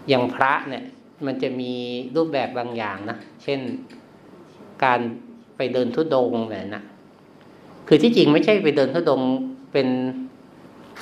[0.08, 0.84] อย่างพระเนี่ย
[1.26, 1.72] มันจะมี
[2.16, 3.60] รูปแบบบางอย่างนะเช่น
[4.84, 5.00] การ
[5.56, 6.82] ไปเดินทุดงแบบนะ
[7.88, 9.20] คือที่จริงไม่ใช่ไปเดินทุดง
[9.72, 9.88] เป็น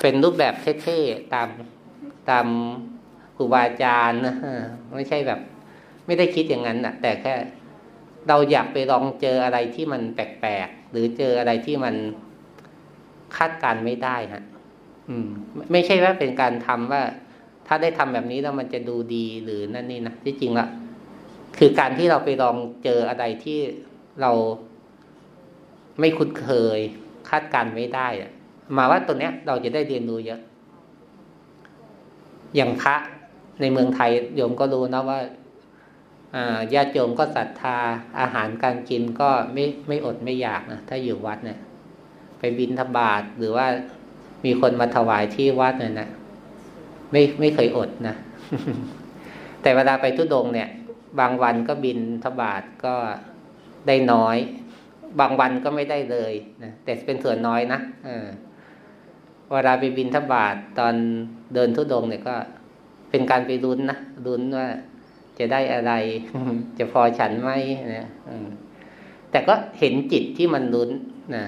[0.01, 1.47] เป็นรูปแบบเท่ๆตาม
[2.29, 2.47] ตาม
[3.39, 4.35] รูบาอาจารย์นะ
[4.95, 5.39] ไม่ใช่แบบ
[6.05, 7.33] ไม่ได้คิดอย่างนั้นนะแต่แค่
[8.29, 11.95] เราอยากไปลองเจออะไรที่มันแปลกๆหรือเจออะไรที่มัน
[13.37, 14.43] คาดการไม่ได้ฮะ
[15.09, 15.27] อืม
[15.71, 17.03] ไม่ใช่ว่าเป็นการทำว่า
[17.67, 20.67] ถ้าได้ทำแบบนี้แล้วมันจะดูดีหรือนั่นนี่นะที่จริงละ
[21.57, 23.59] คือการที่เราไปลองเจออะไรที่
[24.21, 24.31] เรา
[25.99, 26.79] ไม่คุ้นเคย
[27.29, 28.31] คาดการไม่ได้อะ
[28.77, 30.39] มาว่าตัวเนี้ย เราจะได้เรียนรู้เยอะ
[32.55, 32.95] อย่างพระ
[33.61, 35.19] ในเมืองไทยโยมก็รู้นะว่า
[36.73, 37.77] ญาติโยมก็ศรัทธา
[38.19, 41.59] อาหารการกินก็ไม่ไม่อดไม่อยากนะถ้าอยู่วัดเนี่ย
[42.39, 43.65] ไปบินทบาทหรือว่า
[44.45, 46.09] มีคนมาถวายที่วัดเนี่ยนะ
[47.11, 48.15] ไม่ไม่เคยอดนะ
[49.61, 50.69] แต่เวลาไปทุดงเนี่ย
[51.19, 52.95] บางวันก็บินทบาทก็
[53.87, 54.37] ได้น้อย
[55.19, 58.27] บางวันก็ไม่ได้เลยนะแต่เป็นส่วนน้อยนะเออ
[59.51, 60.95] เวลาไปบินทบาทตอน
[61.53, 62.35] เดินทุดงเนี่ยก็
[63.09, 64.67] เป็นการไปรุ้นนะรุ้นว่า
[65.39, 65.93] จะได้อะไร
[66.77, 67.51] จะพอฉันไหม
[67.95, 68.07] นะ
[69.31, 70.89] แต่ก็เห็นจิตที่มันรุ้น
[71.35, 71.45] นะ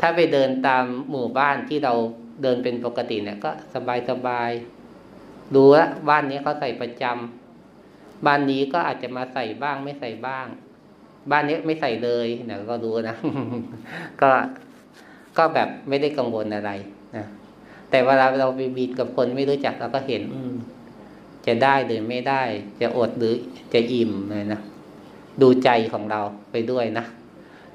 [0.00, 1.94] ถ้าไปเดินตามหมู่บ้านที่เรา
[2.42, 4.50] เดินเป็นปกติเนี่ย ก็สบายสบาย
[5.54, 10.46] ดูว่าบ้านนี้เขาใส่ประจำบ้านนี้ก็อาจจะมาใส่บ้างไม่ใส่บ้าง
[11.30, 13.16] บ้านนี้ไม่ใส่เลยเนี่ยก็รู้นะ
[14.22, 14.30] ก็
[15.38, 16.70] ก็แบบไม่ได้กังวลอะไร
[17.16, 17.26] นะ
[17.90, 20.53] แต่เวลาเราไปบินกับคนไม่รู้จักเราก็เห็น อืม
[21.46, 22.42] จะได้หรือไม่ได้
[22.80, 23.34] จะอดหรือ
[23.74, 24.60] จะอิ่มเลยนะ
[25.40, 27.04] ดูใจของเราไปด้วยนะ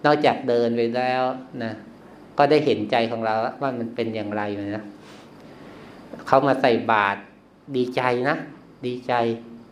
[0.05, 1.23] นอกจากเดินไปแล้ว
[1.63, 1.71] นะ
[2.37, 4.83] ก็ได้เห็นใจของเราว่ามันเป็นอย่างไรเลยนะ
[6.27, 7.19] เขามาใส่บาตร
[7.75, 8.35] ดีใจนะ
[8.85, 9.13] ดีใจ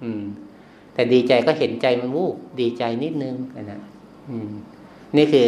[0.03, 0.21] อืม
[0.93, 3.36] แต่ดีใจก็เห็นใจมันวูบดีใจนิดนึง
[3.71, 3.81] นะ
[4.29, 4.51] อืม
[5.17, 5.47] นี่คือ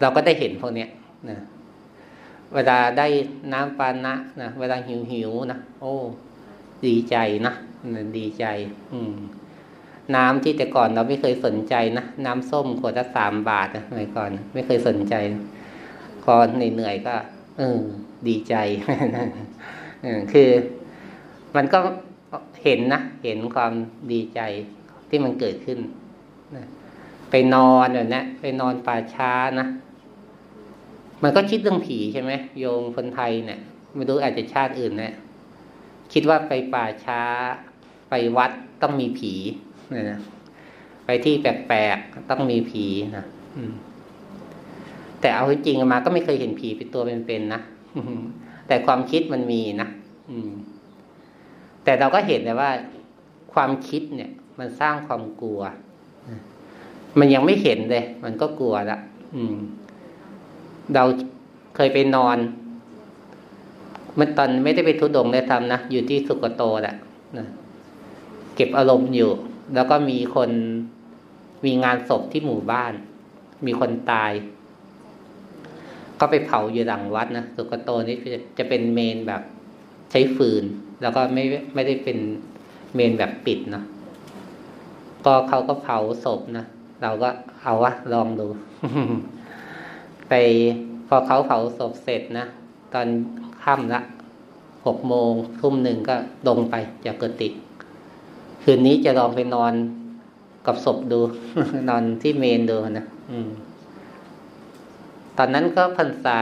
[0.00, 0.88] เราก็ได้เห็นพวกเนี้ย
[1.30, 1.38] นะ
[2.54, 3.06] เวลาได้
[3.52, 5.94] น้ำปานะนะเวลาหิวหิวนะโอ้
[6.86, 7.16] ดีใจ
[7.46, 7.54] นะ
[8.18, 8.46] ดีใจ
[8.92, 9.16] อืม
[10.16, 15.14] น้ำที่แต่ก่อนเราไม่เคยสนใจนะน้ำส้มขวดละสามบาทนะเมื่อก่อน ไม่เคยสนใจ
[16.22, 17.14] พอเหนื่อยก็
[17.58, 17.80] เออ
[18.28, 18.54] ดีใจ
[20.32, 20.50] คือ
[21.56, 21.78] มันก็
[22.62, 23.72] เห็นนะเห็นความ
[24.12, 24.40] ดีใจ
[25.08, 25.78] ที่มันเกิดขึ้น
[27.30, 29.66] ไปนอนแบบนี้ไปนอนป่าช้านะ
[31.22, 33.60] มันก็คิดเรื่องผีใช่ไหมโยมคนไทยเนี่ย
[33.94, 35.12] ไม่รู้อาจจะชาติอื่นเนะี่ย
[36.12, 37.22] คิดว่าไปป่าช้า
[38.10, 38.50] ไปวัด
[38.82, 39.32] ต้องมีผี
[39.94, 40.18] นะนะ
[41.06, 43.24] ไปที่แปลกๆต้องมีผีนะ
[45.20, 47.60] แต่เอาจริงๆมาก็ไม่เคยเห็นผีเป็นตัวเป็นๆนะ
[48.66, 49.88] แต่ความคิดมันมีนะ
[50.30, 50.50] อืม
[51.84, 52.70] แต่เราก็เห็นเลยว่า
[53.52, 55.60] ความคิดเนี่ย มันสร้างความกลัว
[57.18, 58.98] มันยังไม่เห็นเลย มันก็กลัวละ
[59.36, 59.56] อืม
[60.94, 61.04] เรา
[61.76, 62.38] เคยไปนอน
[64.18, 66.96] มันตอนไม่ได้ไปทุดงเลยทำนะอยู่ที่สุกโตแหละ
[67.38, 67.46] นะ
[68.54, 69.30] เก็บอารมณ์อยู่
[69.74, 70.50] แล้วก็มีคน
[71.64, 72.92] มีงานศพที่หมู่บ้าน
[73.66, 74.32] มีคนตาย
[76.20, 78.16] ก็ไปเผาอยู่หลังวัดนะสุกโตนี่
[78.58, 79.42] จะเป็นเมนแบบ
[80.10, 80.64] ใช้ฟืน
[81.02, 81.44] แล้วก็ไม่
[81.74, 82.18] ไม่ได้เป็น
[82.94, 83.84] เมนแบบปิดเนาะ
[85.24, 86.64] ก็เขาก็เผาศพนะ
[87.02, 87.28] เราก็
[87.62, 88.46] เอาวะลองดู
[90.28, 90.34] ไป
[91.08, 92.46] พอเขาเผาศพเสร็จนะ
[92.94, 93.06] ตอน
[93.64, 94.00] ค่ำละ
[94.86, 96.16] หกโมงทุ่มหนึ่งก็
[96.48, 97.48] ลงไปจากกติ
[98.62, 99.72] คืนนี้จะลองไปนอน
[100.66, 101.20] กับศพดู
[101.88, 103.50] นอนที่เมนดูนะอืม
[105.38, 106.36] ตอนนั้นก็พรรษา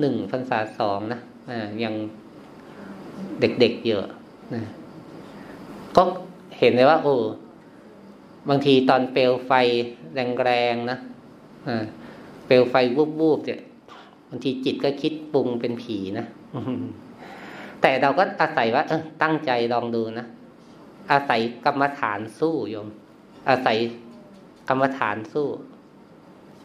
[0.00, 1.94] หนึ่งพรรษาสองนะอ่ายัง
[3.40, 4.04] เด็กๆเยอะ
[4.54, 4.62] นะ
[5.96, 6.02] ก็
[6.58, 7.14] เห็นเลยว่า โอ้
[8.48, 9.52] บางทีตอนเปลวไฟ
[10.44, 10.98] แรงๆนะ
[11.68, 11.84] อ่า
[12.46, 12.74] เปลวไฟ
[13.20, 13.60] วูบๆเนี่ย
[14.28, 16.26] บางทีจิตก็คิดปรุงเป็นผีนะ
[17.80, 20.26] แต่เราก็อาศัยว่า เออตั้งใจลองดูนะ
[21.12, 22.88] อาศัยกรรมฐานสู้โยม
[23.48, 23.78] อาศัย
[24.68, 25.46] กรรมฐานสู้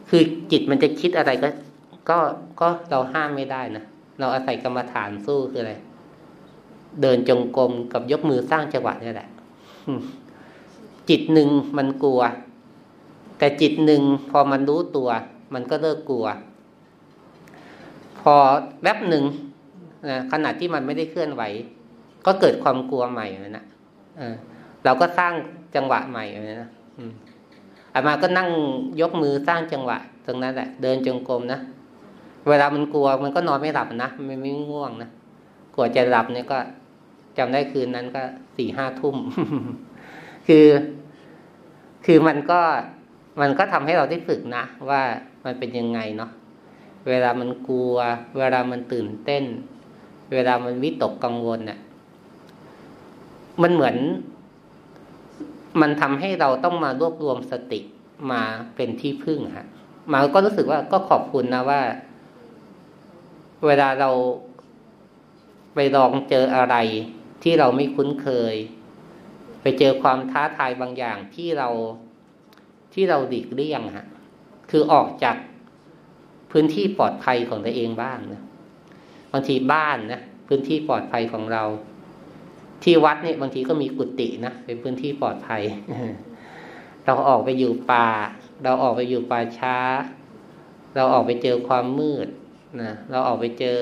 [0.09, 0.21] คือ
[0.51, 1.49] จิตมันจะคิดอะไรก็
[2.09, 2.19] ก็
[2.61, 3.83] ก็เราห้ามไม่ได้นะ
[4.19, 5.73] เราอาศัยกรรมฐานสู้คืออะไร
[7.01, 9.29] เดินจงกรมกับยกมือสร้างจังหวะนี่แหละ
[11.09, 12.21] จิตหนึ่งมันกลัว
[13.37, 15.09] แต่จิตหนึ่งพอมันรู้ตัว
[15.53, 16.25] มันก็เลิกกลัว
[18.19, 18.33] พอ
[18.83, 19.23] แวบหนึ่ง
[20.31, 21.43] ขณะที่มันไม่ได้เคลื่อนไหว
[22.25, 23.65] ก็เกิดความกลัวใหม่เลยนะ
[24.85, 25.33] เราก็สร้าง
[25.75, 26.69] จังหวะใหม่เลยนะ
[27.93, 28.49] อามาก็นั่ง
[29.01, 31.59] ยกมือสร้างจังหวะ ตรงนั้นแหละ เดินจงกรมนะ
[32.49, 35.09] เวลามันกลัวมันก็นอนไม่หลับนะมันไม่ง่วงนะ
[35.73, 36.59] กลัวจะหลับเนี่ยก็
[37.37, 38.21] จำได้คืนนั้นก็
[38.57, 39.15] สี่ห้าทุ่ม
[40.47, 40.67] คือ
[42.05, 42.61] คือมันก็
[43.41, 45.01] มันก็ทำให้เราได้ฝึกนะว่า
[45.45, 46.31] มันเป็นยังไงเนาะ
[47.09, 47.95] เวลามันกลัว
[48.37, 49.43] เวลามันตื่นเต้น
[50.33, 51.79] เวลามันวิตกกังวลเนี่ย
[53.61, 53.95] มันเหมือน
[55.81, 57.79] มันทำให้เราต้องมารวบรวมสติ
[58.31, 58.41] มา
[58.75, 59.67] เป็นที่พึ่งฮะ
[60.11, 61.81] มาก็รู้สึกว่าก็ขอบคุณนะว่า
[63.65, 64.09] เวลาเรา
[65.75, 66.75] ไปลองเจออะไร
[67.43, 68.55] ที่เราไม่คุ้นเคย
[69.61, 71.69] ไปเจอความท้าทายบางอย่างที่เรา
[72.93, 74.07] ที่เราดิกเลี่ยงฮะ
[74.69, 75.35] คือออกจาก
[76.51, 78.41] พื้นที่ปลอดภัยของตัวเองบ้างนะ
[79.31, 81.63] บางทีบ้านนะพื้นที่ปลอดภัยของเรา
[82.83, 85.63] ที่วัดเนี่ยบางทีก็มีกุฏินะเป็นพื้นที่ปลอดภัย
[87.05, 88.09] เราออกไปอยู่ป่า
[88.63, 89.77] เราออกไปอยู่ป่าช้า
[90.95, 92.27] เราออกไปเจอความมืด
[92.83, 93.79] นะเราออกไปเจอ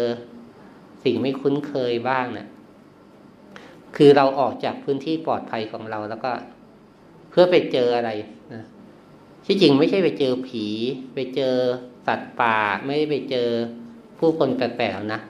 [1.04, 2.48] สิ่งไม่คุ้นเคยบ้างเนะี่ย
[3.96, 6.32] คือเราออกจากพื้นที่ปลอดภัยของเราแล้วก็
[7.30, 8.12] เพื่อไปเจออะไร
[8.54, 8.64] นะ
[9.46, 10.66] ที่จริงไม่ใช่ไปเจอผี
[11.16, 11.56] ไปเจอ
[12.08, 13.50] สัตว์ป่า ไม่ได้ไปเจอ
[14.20, 15.22] ผู้คนแปลกๆนะ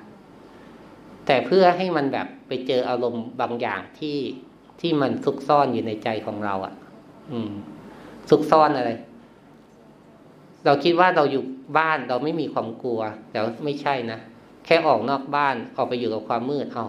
[1.27, 4.17] แต่เพื่อให้มันแบบไปเจออารมณ์บางอย่างที่
[4.81, 6.73] ที่มันซุกซ่อนอยู่ในใจของเราอะ่ะ
[7.31, 7.51] อืม
[8.29, 8.91] ซุกซ่อนอะไร
[10.65, 11.43] เราคิดว่าเราอยู่
[11.77, 14.19] บ้านเราไม่มีความกลัว แต่ไม่ใช่นะ
[14.65, 16.85] แค่ออกนอกบ้านออกไปอยู่กับความมืดเอา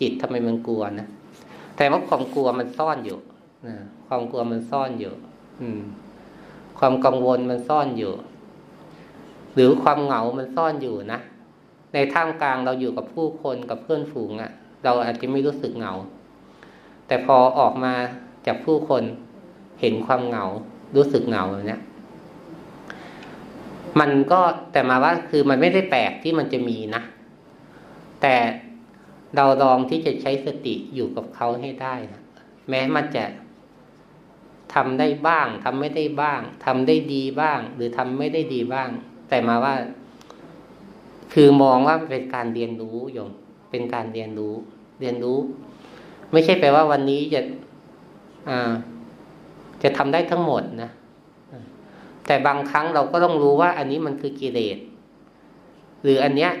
[0.00, 1.08] จิตทำไมมันกลัวนะ
[1.76, 3.18] แต่ว่าความกลัวมันซ่อนอยู่
[3.66, 5.12] นะความกลัวมันซ่อนอยู่
[5.60, 5.80] อืม
[6.78, 8.12] ความกังวลมันซ่อนอยู่
[9.54, 11.20] หรือความเหงามันซ่อนอยู่นะ
[11.94, 14.52] ในท่ามกลางเราอยู่กับผู้คนกับเพื่อนฝูงอะ่ะ
[14.84, 15.94] เราอาจจะไม่รู้สึกเหงา
[17.06, 17.94] แต่พอออกมา
[18.46, 19.02] จากผู้คน
[19.80, 20.44] เห็นความเหงา
[20.96, 21.82] รู้สึกเหงาเนี่ย
[24.00, 24.40] มันก็
[24.72, 27.02] แต่มาว่าคือมันไม่ได้แปลกที่มันจะมีนะ
[28.22, 28.36] แต่
[29.36, 32.22] เราลองที่จะใช้สติอยู่กับเขาให้ได้นะ
[32.68, 33.24] แม้มันจะ
[34.74, 38.88] ทำได้บ้างทำไม่ได้บ้างทำได้ดีบ้าง หรือทำไม่ได้ดีบ้าง
[39.28, 39.74] แต่มาว่า
[41.34, 43.30] คือมองว่าเป็นการเรียนรู้โยม
[43.70, 44.54] เป็นการเรียนรู้
[45.00, 45.38] เรียนรู้
[46.32, 47.40] ไม่ใช่แปลว่าวันนี้จะ
[48.48, 48.72] อ่า
[49.82, 50.90] จะทำได้ทั้งหมดนะ
[52.26, 54.78] แต่บางครั้งเราก็ต้องรู้ว่าอันนี้มันคือกิเลส
[56.02, 56.52] หรืออันเนี้ย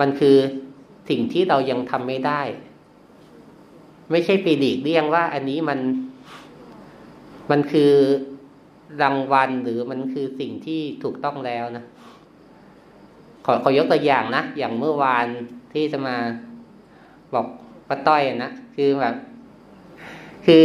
[0.00, 0.36] มันคือ
[1.08, 2.40] สิ่งที่เรายังทำไม่ได้
[4.10, 5.78] ไม่ใช่ไปหลีกเลี่ยงว่าอันนี้มัน
[7.50, 7.92] มันคือ
[9.02, 11.84] รางวัลหรือมันคือสิ่งที่ถูกต้องแล้วนะ
[13.44, 15.26] ขอขอยกตัวอย่างนะ อย่างเมื่อวาน
[15.72, 16.16] ที่จะมา
[17.34, 17.46] บอก
[17.88, 19.14] ป้าต้อยนะ คือแบบ
[20.46, 20.64] คือ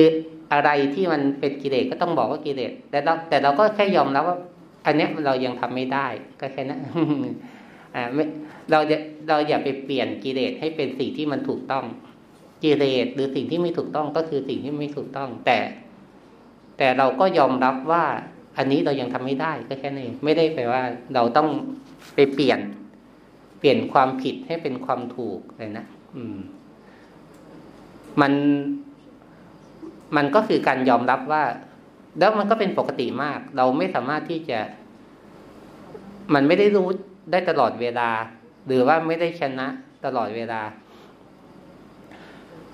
[0.53, 4.37] อะไรที่มันเป็นกิเลสก็ต้องบอกว่ากิเลส แต่เราแต่เราก็แค่ยอมรับว่า
[4.85, 6.07] อันนี้เรายังทำไม่ได้
[6.39, 6.79] ก็แค่นั้น
[7.95, 8.23] อ่าไม่
[8.71, 8.97] เราจะ
[9.29, 11.85] เราอย่าไปเปลี่ยนกิเลสให้เป็นสิ่งที่มันถูกต้อง
[12.63, 15.57] กิเลสหรือสิ่งที่ไม่ถูกต้องก็คือสิ่งที่ไม่ถูกต้อง แต่
[16.77, 18.05] แต่เราก็ยอมรับว่า
[18.57, 20.81] อันนี้เรายังทำไม่ได้ ก็แค่นี้ไม่ได้แปลว่า
[21.15, 21.47] เราต้อง
[22.15, 22.59] ไปเปลี่ยน
[23.59, 25.85] เปลี่ยนความผิดให้เป็นความถูกเลยนะ
[26.17, 26.37] อืม
[28.21, 28.33] มัน
[30.15, 31.43] มันก็คือการยอมรับว่า
[32.19, 34.59] แล้วมันก็เป็นปกติมาก เราไม่สามารถที่จะ
[36.33, 36.87] มันไม่ได้รู้
[37.31, 38.09] ได้ตลอดเวลา
[38.65, 39.67] หรือว่าไม่ได้ชนะ
[40.05, 40.61] ตลอดเวลา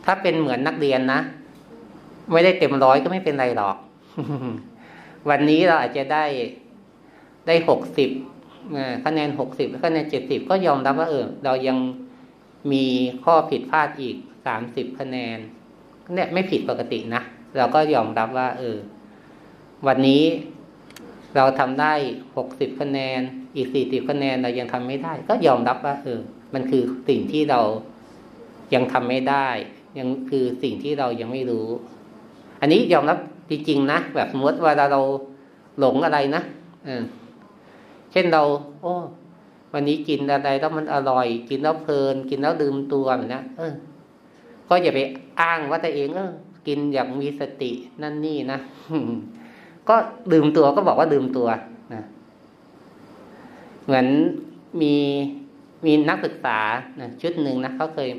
[0.06, 1.20] ถ้าเป็นเหมือนนักเรียนนะ
[2.34, 3.78] ไม่ได้เต็มร้อยก็ไม่เป็นไรหรอก
[5.30, 6.26] วันนี้เราอาจจะได้
[7.48, 8.10] ได้หกสิบ
[9.06, 11.78] คะแนนหกสิบคะแนนเจ็ดสิบก็ยอมรับว่าเออเรายัง
[12.72, 12.86] มี
[13.24, 15.38] ข้อผิดพลาดอีกสามสิบคะแนน
[16.14, 17.22] เนี่ยไม่ผิดปกตินะ
[17.58, 18.78] เราก็ยอมรับว่า เออ
[19.88, 20.24] วันนี้
[21.36, 21.94] เราทำได้
[22.38, 23.20] หกสิบคะแนน
[23.56, 26.20] อีกสี่สิบคะแนนเรายังทำไม่ได้ ก็ยอมรับว่า เออ
[26.54, 27.62] มันคือสิ่งที่เรา
[28.74, 29.48] ยังทำไม่ได้
[30.00, 31.68] ยังคือสิ่งที่เรายังไม่รู้
[32.62, 33.18] อันนี้ยอมรับ
[33.50, 35.02] จริงๆนะแบบสมมติวลาเรา
[35.80, 36.42] หลงอะไรนะ
[36.86, 37.04] เออ
[38.14, 38.44] เช่นเรา
[38.82, 38.94] โอ้
[39.74, 43.74] วันนี้กินอะไรแล้วมันอร่อย กินแล้วเพลิน กินแล้วลืมตัวแบบนี้เออ
[44.70, 45.00] ก็อย่าไป
[45.42, 46.32] อ้างว่าตัวเอง เออ
[46.68, 47.72] กินอย่างมีสติ
[48.02, 48.60] นั่นนี่นะ
[49.90, 49.96] ก็
[50.34, 51.48] ดื่มตัวก็บอกว่าดื่มตัว
[51.94, 52.04] นะ
[53.84, 54.06] เหมือน
[54.82, 54.96] มี
[55.86, 56.60] มีนักศึกษา
[57.00, 58.10] นะชุดหนึ่งนะเขาเคย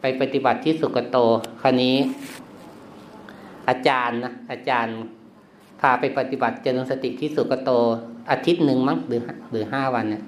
[0.00, 1.16] ไปปฏิบัติที่สุกโต
[1.62, 1.96] คราวนี้
[3.68, 4.94] อาจารย์นะอาจารย์
[5.80, 7.70] พาไปปฏิบัติเจริญสติที่สุกโต
[8.30, 10.22] อาทิตย์หนึ่งมั้งหรือหรือห้าวันเนี่ย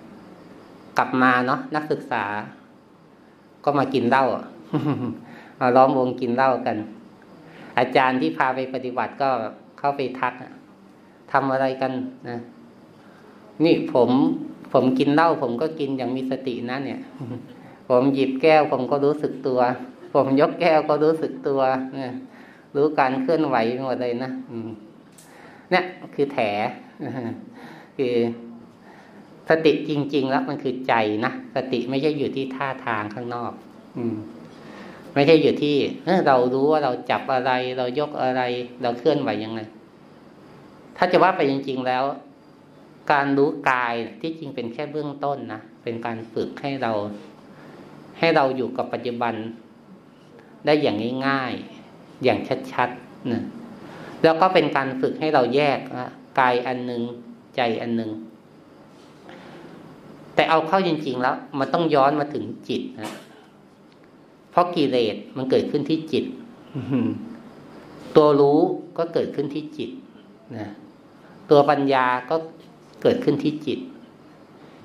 [0.98, 2.24] กลับมาเนาะนักศึกษา
[3.64, 4.24] ก็มากินเหล้า
[5.60, 6.76] มาล้อมวงกินเหล้ากัน
[7.78, 9.28] อาจารย์ที่พาไปปฏิบัติก็
[9.78, 10.34] เข้าไปทัก
[11.32, 11.92] ทำอะไรกัน
[12.28, 12.38] นะ
[13.64, 14.10] นี่ผม
[14.72, 17.00] ผมกินเหล้าผมก็กินอย่างมีสตินะเนี่ย
[17.88, 19.60] ผมหยิบแก้วผมก็รู้สึกตัว
[20.14, 21.60] ผมยกแก้วก็รู้สึกตัว
[21.94, 22.12] เนี่ย
[22.76, 24.30] รู้การเคลื่อนไหวหมดเลยนะ
[25.70, 26.38] เนี่ยคือแถ
[27.96, 28.14] คือ
[29.48, 33.52] สติจริง ๆ แล้วมันคือใจนะสติไม่ใช่อยู่ที่ท่าทางข้างนอก
[33.96, 34.16] อืม
[35.14, 35.76] ไม่ใช่อยู่ที่
[36.26, 38.42] เรารู้ว่าเราจับอะไร เรายกอะไร
[38.82, 39.60] เราเคลื่อนไหวยังไง
[40.96, 42.04] ถ้าจะว่าไปจริง ๆแล้ว
[43.12, 46.92] การรู้กายที่จริงเป็นแค่เบื้องต้นนะเป็นการฝึกให้เรา
[48.18, 49.34] ให้เราอยู่กับปัจจุบัน
[50.66, 52.38] ได้อย่างง่ายๆอย่าง
[52.72, 53.42] ชัดๆนะ
[54.22, 55.78] แล้วก็เป็นการฝึกให้เราแยก
[56.40, 57.02] กายอันหนึ่ง
[57.56, 58.10] ใจอันหนึ่ง
[60.34, 63.12] แต่เอาเข้าจริง ๆ แล้ว มันต้องย้อนมาถึงจิตนะ
[64.50, 66.24] เพราะกิเลสมันเกิดขึ้นที่จิต
[68.16, 68.60] ตัวรู้
[68.98, 69.90] ก็เกิดขึ้นที่จิต
[70.56, 70.66] นะ
[71.50, 72.36] ตัวปัญญาก็
[73.02, 73.78] เกิดขึ้นที่จิต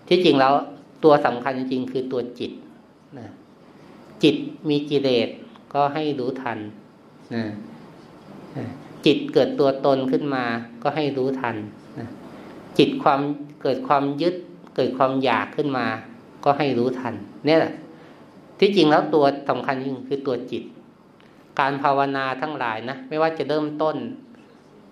[0.08, 0.54] ที่จริงแล้ว
[1.04, 2.52] ตัวสำคัญจริงคือตัวจิต
[3.20, 3.28] นะ
[4.24, 4.36] จิต
[4.70, 5.30] มีกิเลส
[5.74, 6.60] ก็ให้รู้ทัน
[7.36, 7.44] นะ
[9.06, 10.46] จิตเกิดตัวตนขึ้นมา
[10.84, 11.81] ก็ให้รู้ทันนะ
[12.78, 13.22] จิตความ
[13.62, 14.36] เกิดความยึด
[14.76, 15.86] เกิดความอยากขึ้นมา
[16.44, 17.14] ก็ให้รู้ทัน
[17.46, 17.74] เนี่ยแหละ
[18.60, 20.64] ที่จริงแล้วตัวสำคัญจริงคือตัวจิต
[21.60, 23.96] การภาวนาทั้งหลายนะไม่ว่าจะเริ่มต้น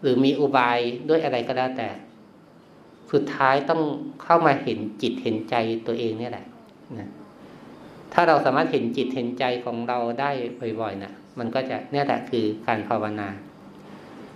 [0.02, 1.90] หรือมีอุบายด้วยอะไรก็แล้วแต่
[3.12, 3.82] สุดท้ายต้อง
[4.24, 5.56] เข้ามาเห็นจิตเห็นใจ
[5.88, 6.46] ตัวเองเนี่ยแหละ
[7.00, 7.10] นะ
[8.14, 10.32] ถ้าเราสามารถเห็นจิตเห็นใจของเราได้
[10.82, 13.28] บ่อยๆนะมันก็จะเนี่ยแหละคือการภาวนา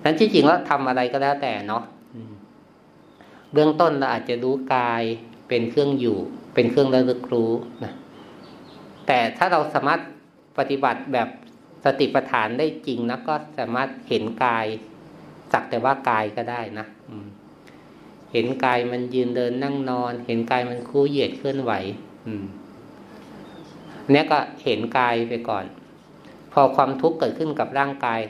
[0.04, 1.84] นั้นที่จริงแล้วทำอะไรก็แล้วแต่เนาะ
[3.54, 5.04] เบื้องต้นเราอาจจะรู้กาย
[5.48, 6.18] เป็นเครื่องอยู่
[6.54, 7.52] เป็นเครื่องระลึกรู้
[7.84, 7.94] นะ
[9.08, 10.02] แต่ถ้าเราสามารถ
[10.58, 11.30] ปฏิบัติแบบ
[11.86, 14.66] สติปัฏฐานได้จริงแล้วก็สามารถเห็นกาย
[15.52, 16.86] สักแต่ว่ากายก็ได้นะ
[18.32, 21.72] เห็นกายมันยืนเดินนั่งนอน เห็นกายมันคู่เหยียดเคลื่อนไหว
[22.28, 22.46] อืม
[24.12, 25.66] เนี้ยก็เห็นกายไปก่อน
[26.54, 28.22] พอความทุกข์เกิดขึ้นกับร่างกาย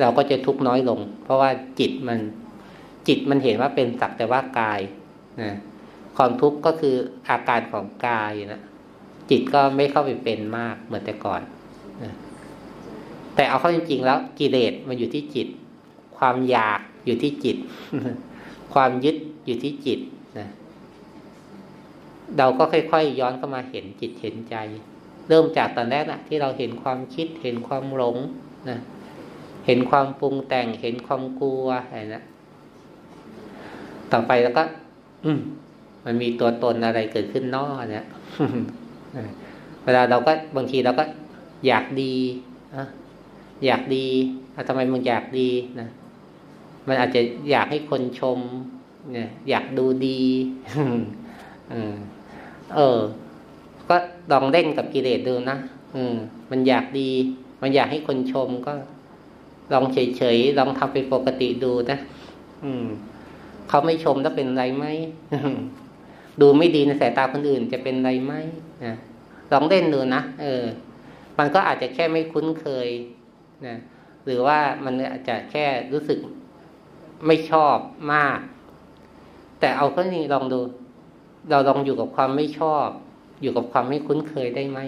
[0.00, 2.18] เราก็จะทุกข์น้อยลง เพราะว่าจิตมัน
[3.08, 4.80] จิตมันเห็นว่าเป็นสักแต่ว่ากาย
[5.42, 5.52] นะ
[6.16, 6.96] ความทุกข์ก็คือ
[7.28, 8.62] อาการของกายนะ
[9.30, 11.42] จิตก็ไม่เข้าไปเป็นมากเหมือนแต่ก่อน
[12.02, 12.12] นะ
[13.34, 15.48] แต่เอาเข้าจริง ๆ แล้วกิเลสมันอยู่ที่จิต
[16.18, 17.56] ความอยากอยู่ที่จิต
[18.74, 19.16] ความยึด
[19.46, 20.00] อยู่ที่จิต
[20.38, 20.48] นะ
[22.38, 24.56] เราก็ค่อยๆย้อนเข้ามาเห็นจิตเห็นใจ
[25.28, 28.16] เริ่มจากตอนแรกนะที่เราเห็นความคิด เห็นความหลง
[28.68, 28.78] นะ
[29.66, 32.24] เห็นความปรุงแต่งเห็นความกลัวอะไรนะ
[34.12, 34.62] ต่อไปแล้วก็
[35.24, 35.38] อืม
[36.04, 38.06] มันมีตัวตนอะไรเกิดขึ้นนอกเนี่ย
[39.84, 41.04] เวลาเราก็บางทีเราก็
[41.66, 42.14] อยากดี
[43.66, 44.06] อยากดี
[44.68, 45.48] ทำไมมึงอยากดี
[45.80, 45.88] นะ
[46.88, 48.38] มันอาจจะอยากให้คนชม
[49.12, 50.20] เนี่ย อยากดูดี
[52.74, 52.98] เออ
[53.88, 53.96] ก็
[54.32, 55.56] ลองเล่นกับกิเลสดูนะ
[55.94, 56.14] อืม
[56.50, 57.10] มันอยากดี
[57.62, 58.72] มันอยากให้คนชมก็
[59.72, 61.98] ลองเฉยๆลองทำเป็นปกติดูนะ
[62.64, 62.86] อืม
[63.68, 64.86] เขาไม่ชมแล้วเป็นไรไหม
[66.40, 68.32] ดูไม่ดีในสายตาคนอื่นจะเป็นไรไหม
[68.84, 68.94] นะ
[69.52, 70.64] ลองเล่นดูนะเออ
[71.38, 72.88] มันก็อาจจะแค่ไม่คุ้นเคย
[73.66, 73.76] นะ
[74.24, 76.18] หรือว่ามันอาจจะแค่รู้สึก
[77.26, 77.76] ไม่ชอบ
[78.12, 78.38] มาก
[79.60, 80.60] แต่เอาข้อนี้ลองดู
[81.50, 82.86] เราลองอยู่กับความไม่ชอบ
[83.42, 84.78] อยู่กับความไม่คุ้นเคยได้ไหม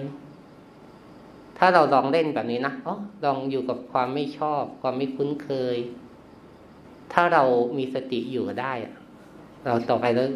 [1.59, 5.77] ถ้าเราลองเล่นแบบนี้นะอ๋อลองอยู่กับความไม่ชอบ ความไม่คุ้นเคย
[7.13, 7.43] ถ้าเรา
[7.79, 8.73] มีสติอยู่ได้
[9.67, 10.29] เราต่อไปแล้ว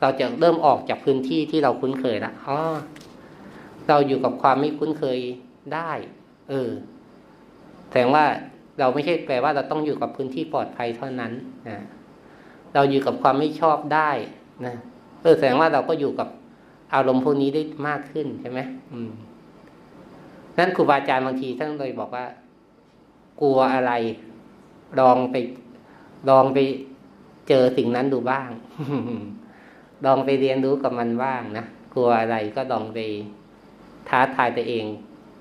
[0.00, 2.56] เราจะเริ่มออกจากพื้นที่ที่เราคุ้นเคยละอ๋อ
[3.88, 5.18] เราอยู่กับความไม่คุ้นเคย
[5.74, 5.90] ได้
[6.50, 6.70] เออ
[7.88, 8.24] แสดงว่า
[8.80, 11.32] เราไม่ใช่แปลว่าเราต้องอยู่กับพื้นที่ปลอดภัยเท่านั้น
[11.68, 11.78] นะ
[12.74, 14.10] เราอยู่กับความไม่ชอบได้
[14.66, 14.74] นะ
[15.22, 16.28] เออแสดงว่าเราก็อยู่กับ
[16.94, 18.60] อารมณ์พวกนี้ได้มากขึ้นใช่ไหม
[18.92, 19.12] อืม
[20.58, 22.24] นั่นครูบาอาจารย์บางทีท่านเลยบอกว่า
[23.40, 23.92] กลัวอะไร
[25.00, 25.36] ลองไป
[26.30, 26.58] ลองไป
[27.48, 28.50] เจอสิ่งนั้นดูบ้าง
[30.04, 32.98] ลองไปเรียนรู้กับมันบ้างนะ กลัวอะไรก็ลองไป
[34.08, 34.84] ท้าทายตัวเอง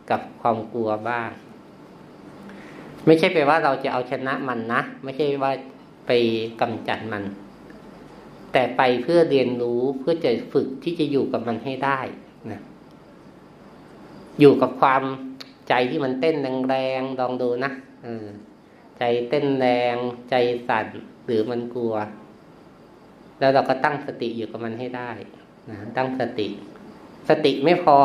[0.09, 1.29] กับความกลัวบ้าง
[3.05, 5.51] ไม่ใช่แปลว่าเราจะเอาชนะมันนะ ไม่ใช่ว่า
[6.07, 6.11] ไป
[6.61, 7.23] กำจัดมัน
[8.51, 11.99] แต่ไปเพื่อเรียนรู้เพื่อจะฝึกที่จะอยู่กับมันให้ได้
[12.51, 12.61] นะ
[14.39, 15.03] อยู่กับความ
[15.69, 16.35] ใจที่มันเต้น
[16.69, 17.71] แรงๆลองดูนะ
[18.03, 18.25] เออ
[19.05, 19.97] ใจเต้นแรง
[20.29, 20.35] ใจ
[20.67, 20.87] สั่น
[21.25, 21.95] หรือมันกลัว
[23.39, 25.11] แล้วเราก็ตั้งสติอยู่กับมันให้ได้
[25.69, 26.47] นะตั้งสติ
[27.29, 27.97] สติไม่พอ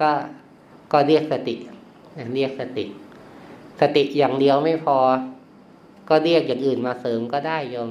[0.00, 0.10] ก็
[0.92, 1.54] ก็เรียกสติ
[2.34, 2.84] เรียกสติ
[3.80, 4.96] สติอย่างเดียวไม่พอ
[6.08, 7.90] ก็เรียกอย่างอื่นมาเสริมก็ได้โยม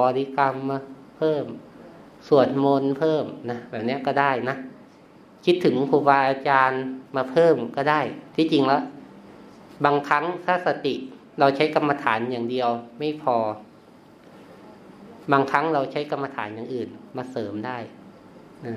[0.00, 0.78] บริกรรมมา
[1.16, 1.44] เพิ่ม
[2.28, 4.56] สวดมนต์เพิ่มนะแบบนี้ก็ได้นะ
[5.44, 6.82] คิดถึงครูบาอาจารย์
[7.16, 8.00] มาเพิ่มก็ได้
[8.36, 8.82] ที่จริงแล้ว
[9.84, 10.94] บางครั้งถ้าสติ
[11.38, 13.36] เราใช้กรรมฐานอย่างเดียวไม่พอ
[15.32, 17.78] บางครั้งเราใช้กรรมฐานอย่างอื่น มาเสริมได้
[18.66, 18.74] นะ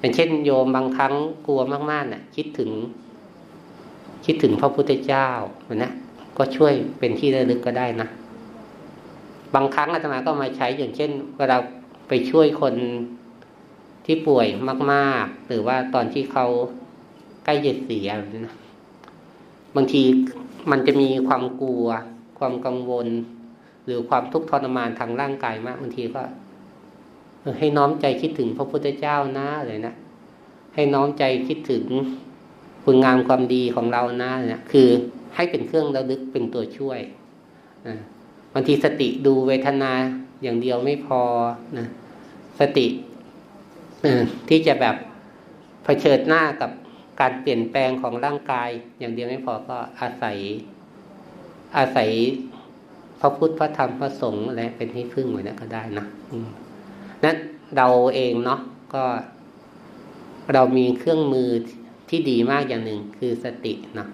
[0.00, 1.14] อย่างเช่น โยมบางครั้ง
[1.46, 2.70] กลัวมากๆนะ่ะ คิดถึง
[4.26, 5.28] คิดถึงพระพุทธเจ้า
[5.76, 5.92] นะ
[6.38, 8.08] ก็ช่วยเป็นที่ระลึกก็ได้นะ
[9.54, 11.56] บางครั้งอาตมาก็มาใช้อย่างเช่นเวลา
[12.08, 12.74] ไปช่วยคน
[14.06, 14.46] ที่ป่วย
[14.92, 16.46] มาก ๆ หรือว่าตอนที่เขา
[17.44, 18.08] ใกล้จะเสีย
[18.46, 18.54] นะ
[19.76, 20.02] บางที
[20.70, 21.86] มันจะมีความกลัว
[22.38, 23.06] ความกังวล
[23.86, 26.22] หรือความทุกข์ทรมานทางร่างกายมากบางทีก็
[27.58, 29.94] ให้น้อมใจคิดถึงพระพุทธเจ้านะเลยนะ
[30.74, 31.84] ให้น้อมใจคิดถึง
[32.84, 34.88] คุณงามความดีของเรานะเนี่ยคือ
[35.34, 37.00] ให้เป็นเครื่องระลึกเป็นตัวช่วย
[38.54, 39.92] บางทีสติดูเวทนา
[40.42, 41.20] อย่างเดียวไม่พอ
[41.78, 41.86] นะ
[42.60, 42.86] สติ
[44.48, 44.96] ที่จะแบบ
[45.84, 46.70] เผชิญหน้ากับ
[47.20, 50.38] การเปลี่ยนแปลงของร่างกาย อย่างเดียวไม่พอก็อาศัย
[51.76, 52.10] อาศัย
[53.20, 56.06] พระพุทธพระธรรมพระสงฆ์อะไรเป็นที่พึ่งเหมือนนั้นก็ได้นะ
[57.24, 57.36] นั้น
[57.76, 58.60] เราเองเนาะ
[58.94, 59.04] ก็
[60.54, 61.48] เรามีเครื่องมือ
[62.08, 64.06] ที่ดีมากอย่างหนึ่งคือสตินะ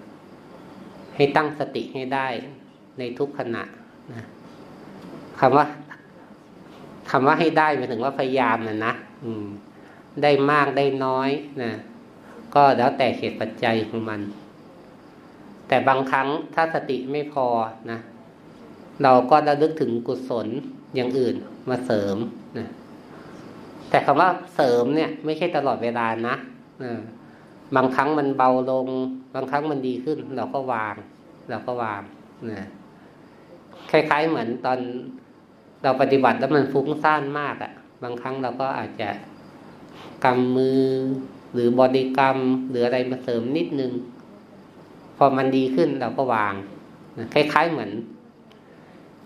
[1.15, 2.27] ให้ตั้งสติให้ได้
[2.99, 3.63] ในทุกขณะ
[4.13, 4.25] นะ
[5.39, 5.65] คำว่า
[7.11, 8.93] คำว่าให้ได้หมายถึงว่าพยายามนะนะ
[10.23, 11.29] ได้มากได้น้อย
[11.63, 11.71] นะ
[12.55, 14.21] ก็แล้วแต่เหตุปัจจัยของมัน
[15.67, 17.45] แต่บางครั้งถ้าสติไม่พอ
[17.91, 17.99] นะ
[19.03, 20.47] เราก็ระลึกถึงกุศล
[20.95, 21.35] อย่างอื่น
[21.69, 22.17] มาเสริม
[22.57, 22.67] นะ
[23.89, 26.35] แต่คำว่าเสริมเนี่ย ไม่ใช่ตลอดเวลานะ
[27.75, 28.87] บางครั้งมันเบาลง
[29.35, 30.95] บางครั้งมันดีขึ้น เราก็วาง
[31.49, 32.01] เราก็วาง
[32.51, 32.67] นะ
[33.91, 34.79] คล้ายๆเหมือนตอน
[35.83, 37.71] เราปฏิบัติแล้วมันฟุ้งซ่านมากอะ่ะ
[38.03, 39.09] บางครั้งเราก็อาจจะ
[40.23, 40.81] กำมือ
[41.53, 42.37] หรือบริกรรม
[42.69, 43.91] หรืออะไรมาเสริมนิดนึง
[45.17, 46.53] พอมันดีขึ้นเราก็วาง
[47.33, 47.91] คล้าย ๆ เหมือน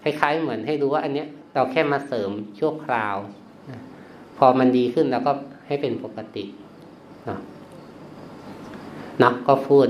[0.04, 3.16] คล้าย ๆ เหมือนให้รู้ว่า อันเนี้ย เราแค่มาเสริมชั่วคราว
[4.38, 5.32] พอมันดีขึ้นเราก็
[5.68, 6.44] ให้เป็นปกติ
[9.22, 9.88] นะก็พูด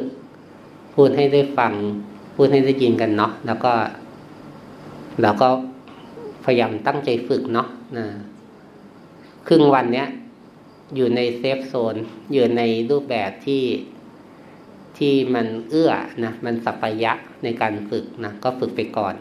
[0.95, 1.73] พูดให้ได้ฟัง
[2.35, 3.73] พูดให้ได้ยินกันเนาะแล้วก็
[5.21, 5.47] เราก็
[6.45, 7.67] พยายามตั้งใจฝึกเนาะ
[7.97, 8.05] นะ
[9.47, 10.07] ครึ่งวันเนี้ย
[10.95, 11.95] อยู่ในเซฟโซน
[12.33, 13.63] อยู่ในรูปแบบที่
[14.97, 15.91] ที่มันเอื้อ
[16.23, 17.11] นะมันสัพยะ
[17.43, 19.15] ในการฝึกนะก็ฝึกไปก่อน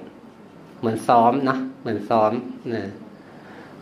[0.79, 2.33] เหมือนซ้อมเนาะเหมือนซ้อม
[2.75, 2.83] นะ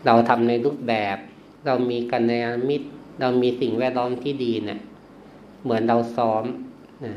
[0.05, 1.17] เราทำในรูปแบบ
[1.65, 2.33] เรามีกันใน
[2.69, 2.87] มิตร
[3.19, 4.79] เรามีสิ่งแวดล้อมที่ดีเนะี่ย
[5.63, 6.43] เหมือนเราซ้อม
[7.05, 7.13] นะ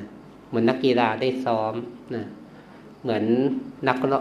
[0.49, 1.75] เหมือนนักกีฬาได้ซ้อม
[2.15, 2.25] นะ
[3.03, 3.25] เหมือน
[3.89, 4.19] นักเรา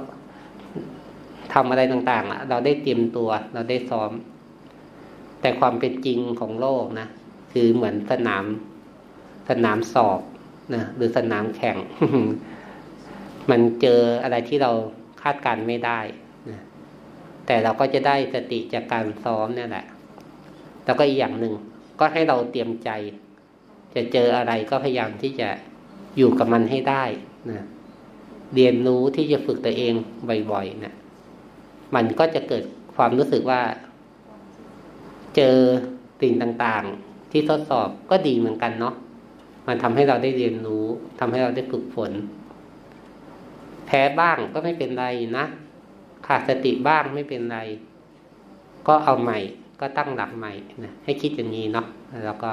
[1.53, 4.11] ทำอะไรต่างๆเราได้เตรียมตัว เราได้ซ้อม
[5.45, 7.07] แต่ความเป็นจริงของโลกนะ
[7.53, 8.45] คือเหมือนสนาม
[9.49, 10.21] สนามสอบ
[10.75, 11.77] นะหรือสนามแข่ง
[13.49, 14.71] มันเจออะไรที่เรา
[15.21, 15.99] คาดการไม่ได้
[16.51, 16.61] นะ
[17.45, 19.85] แต่เราก็จะได้สติจากการซ้อมนี่แหละ
[20.85, 21.53] แล้วก็อีกอย่างหนึ่ง
[21.99, 22.89] ก็ให้เราเตรียมใจ
[23.95, 25.49] จะเจออะไรก็พยายามที่จะ
[26.17, 27.03] อยู่กับมันให้ได้
[27.51, 27.65] นะ
[28.55, 29.93] เรียนรู้ที่จะฝึกตัวเอง
[30.51, 30.93] บ่อยๆนะ
[31.95, 32.63] มันก็จะเกิด
[32.95, 33.61] ความรู้สึกว่า
[35.35, 35.57] เจอ
[36.21, 38.95] สิ่งต่างๆ ที่ทดสอบก็ดีเหมือนกันเนาะ
[39.67, 40.85] มันทำให้เราได้เรียนรู้
[41.19, 42.11] ทำให้เราได้ฝึกฝน
[43.85, 45.05] แพ้บ้างก็ไม่เป็นไร
[45.37, 45.45] นะ
[46.27, 47.59] ขาดสติบ้างไม่เป็นไร
[48.87, 49.39] ก็เอาใหม่
[49.79, 51.85] ก็ตั้งหลักใหม่นะให้คิดอย่างนี้เนาะ
[52.25, 52.51] แล้วก็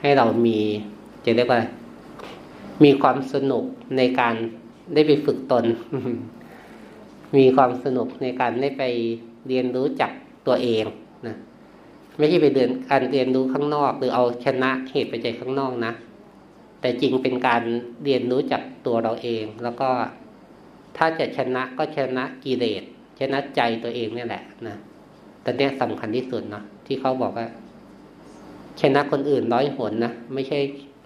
[0.00, 0.58] ให้เรามี
[1.24, 1.60] จะเรียกว่า
[2.84, 3.64] มีความสนุก
[3.96, 4.34] ในการ
[4.94, 5.64] ได้ไปฝึกตน
[7.36, 8.82] มีความสนุกในการได้ไป
[9.48, 10.12] เรียนรู้จัก
[10.46, 10.84] ตัวเอง
[11.26, 11.36] นะ
[12.18, 15.92] ไม่ใช่ไปเดินการเรียนรู้ข้างนอก หรือเอาชนะเหตุปัจจัยข้างนอกนะ
[16.80, 17.62] แต่จริงเป็นการ
[18.04, 19.88] เรียนรู้จักตัวเราเอง แล้วก็
[20.96, 22.82] ถ้าจะชนะก็ชนะกิเลส
[23.20, 24.76] ชนะใจตัวเองนี่แหละนะ
[25.42, 27.46] แต่เนี้ยสำคัญที่สุดเนาะที่เขาบอกว่า
[28.80, 30.58] ชนะคนอื่นร้อยหนนะไม่ใช่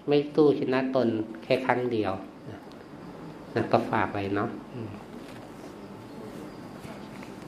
[0.07, 1.07] ไม่สู้ชนะตน
[1.43, 2.11] แค่ครั้งเดียว
[3.55, 4.49] นะก็ฝากไว้เนาะ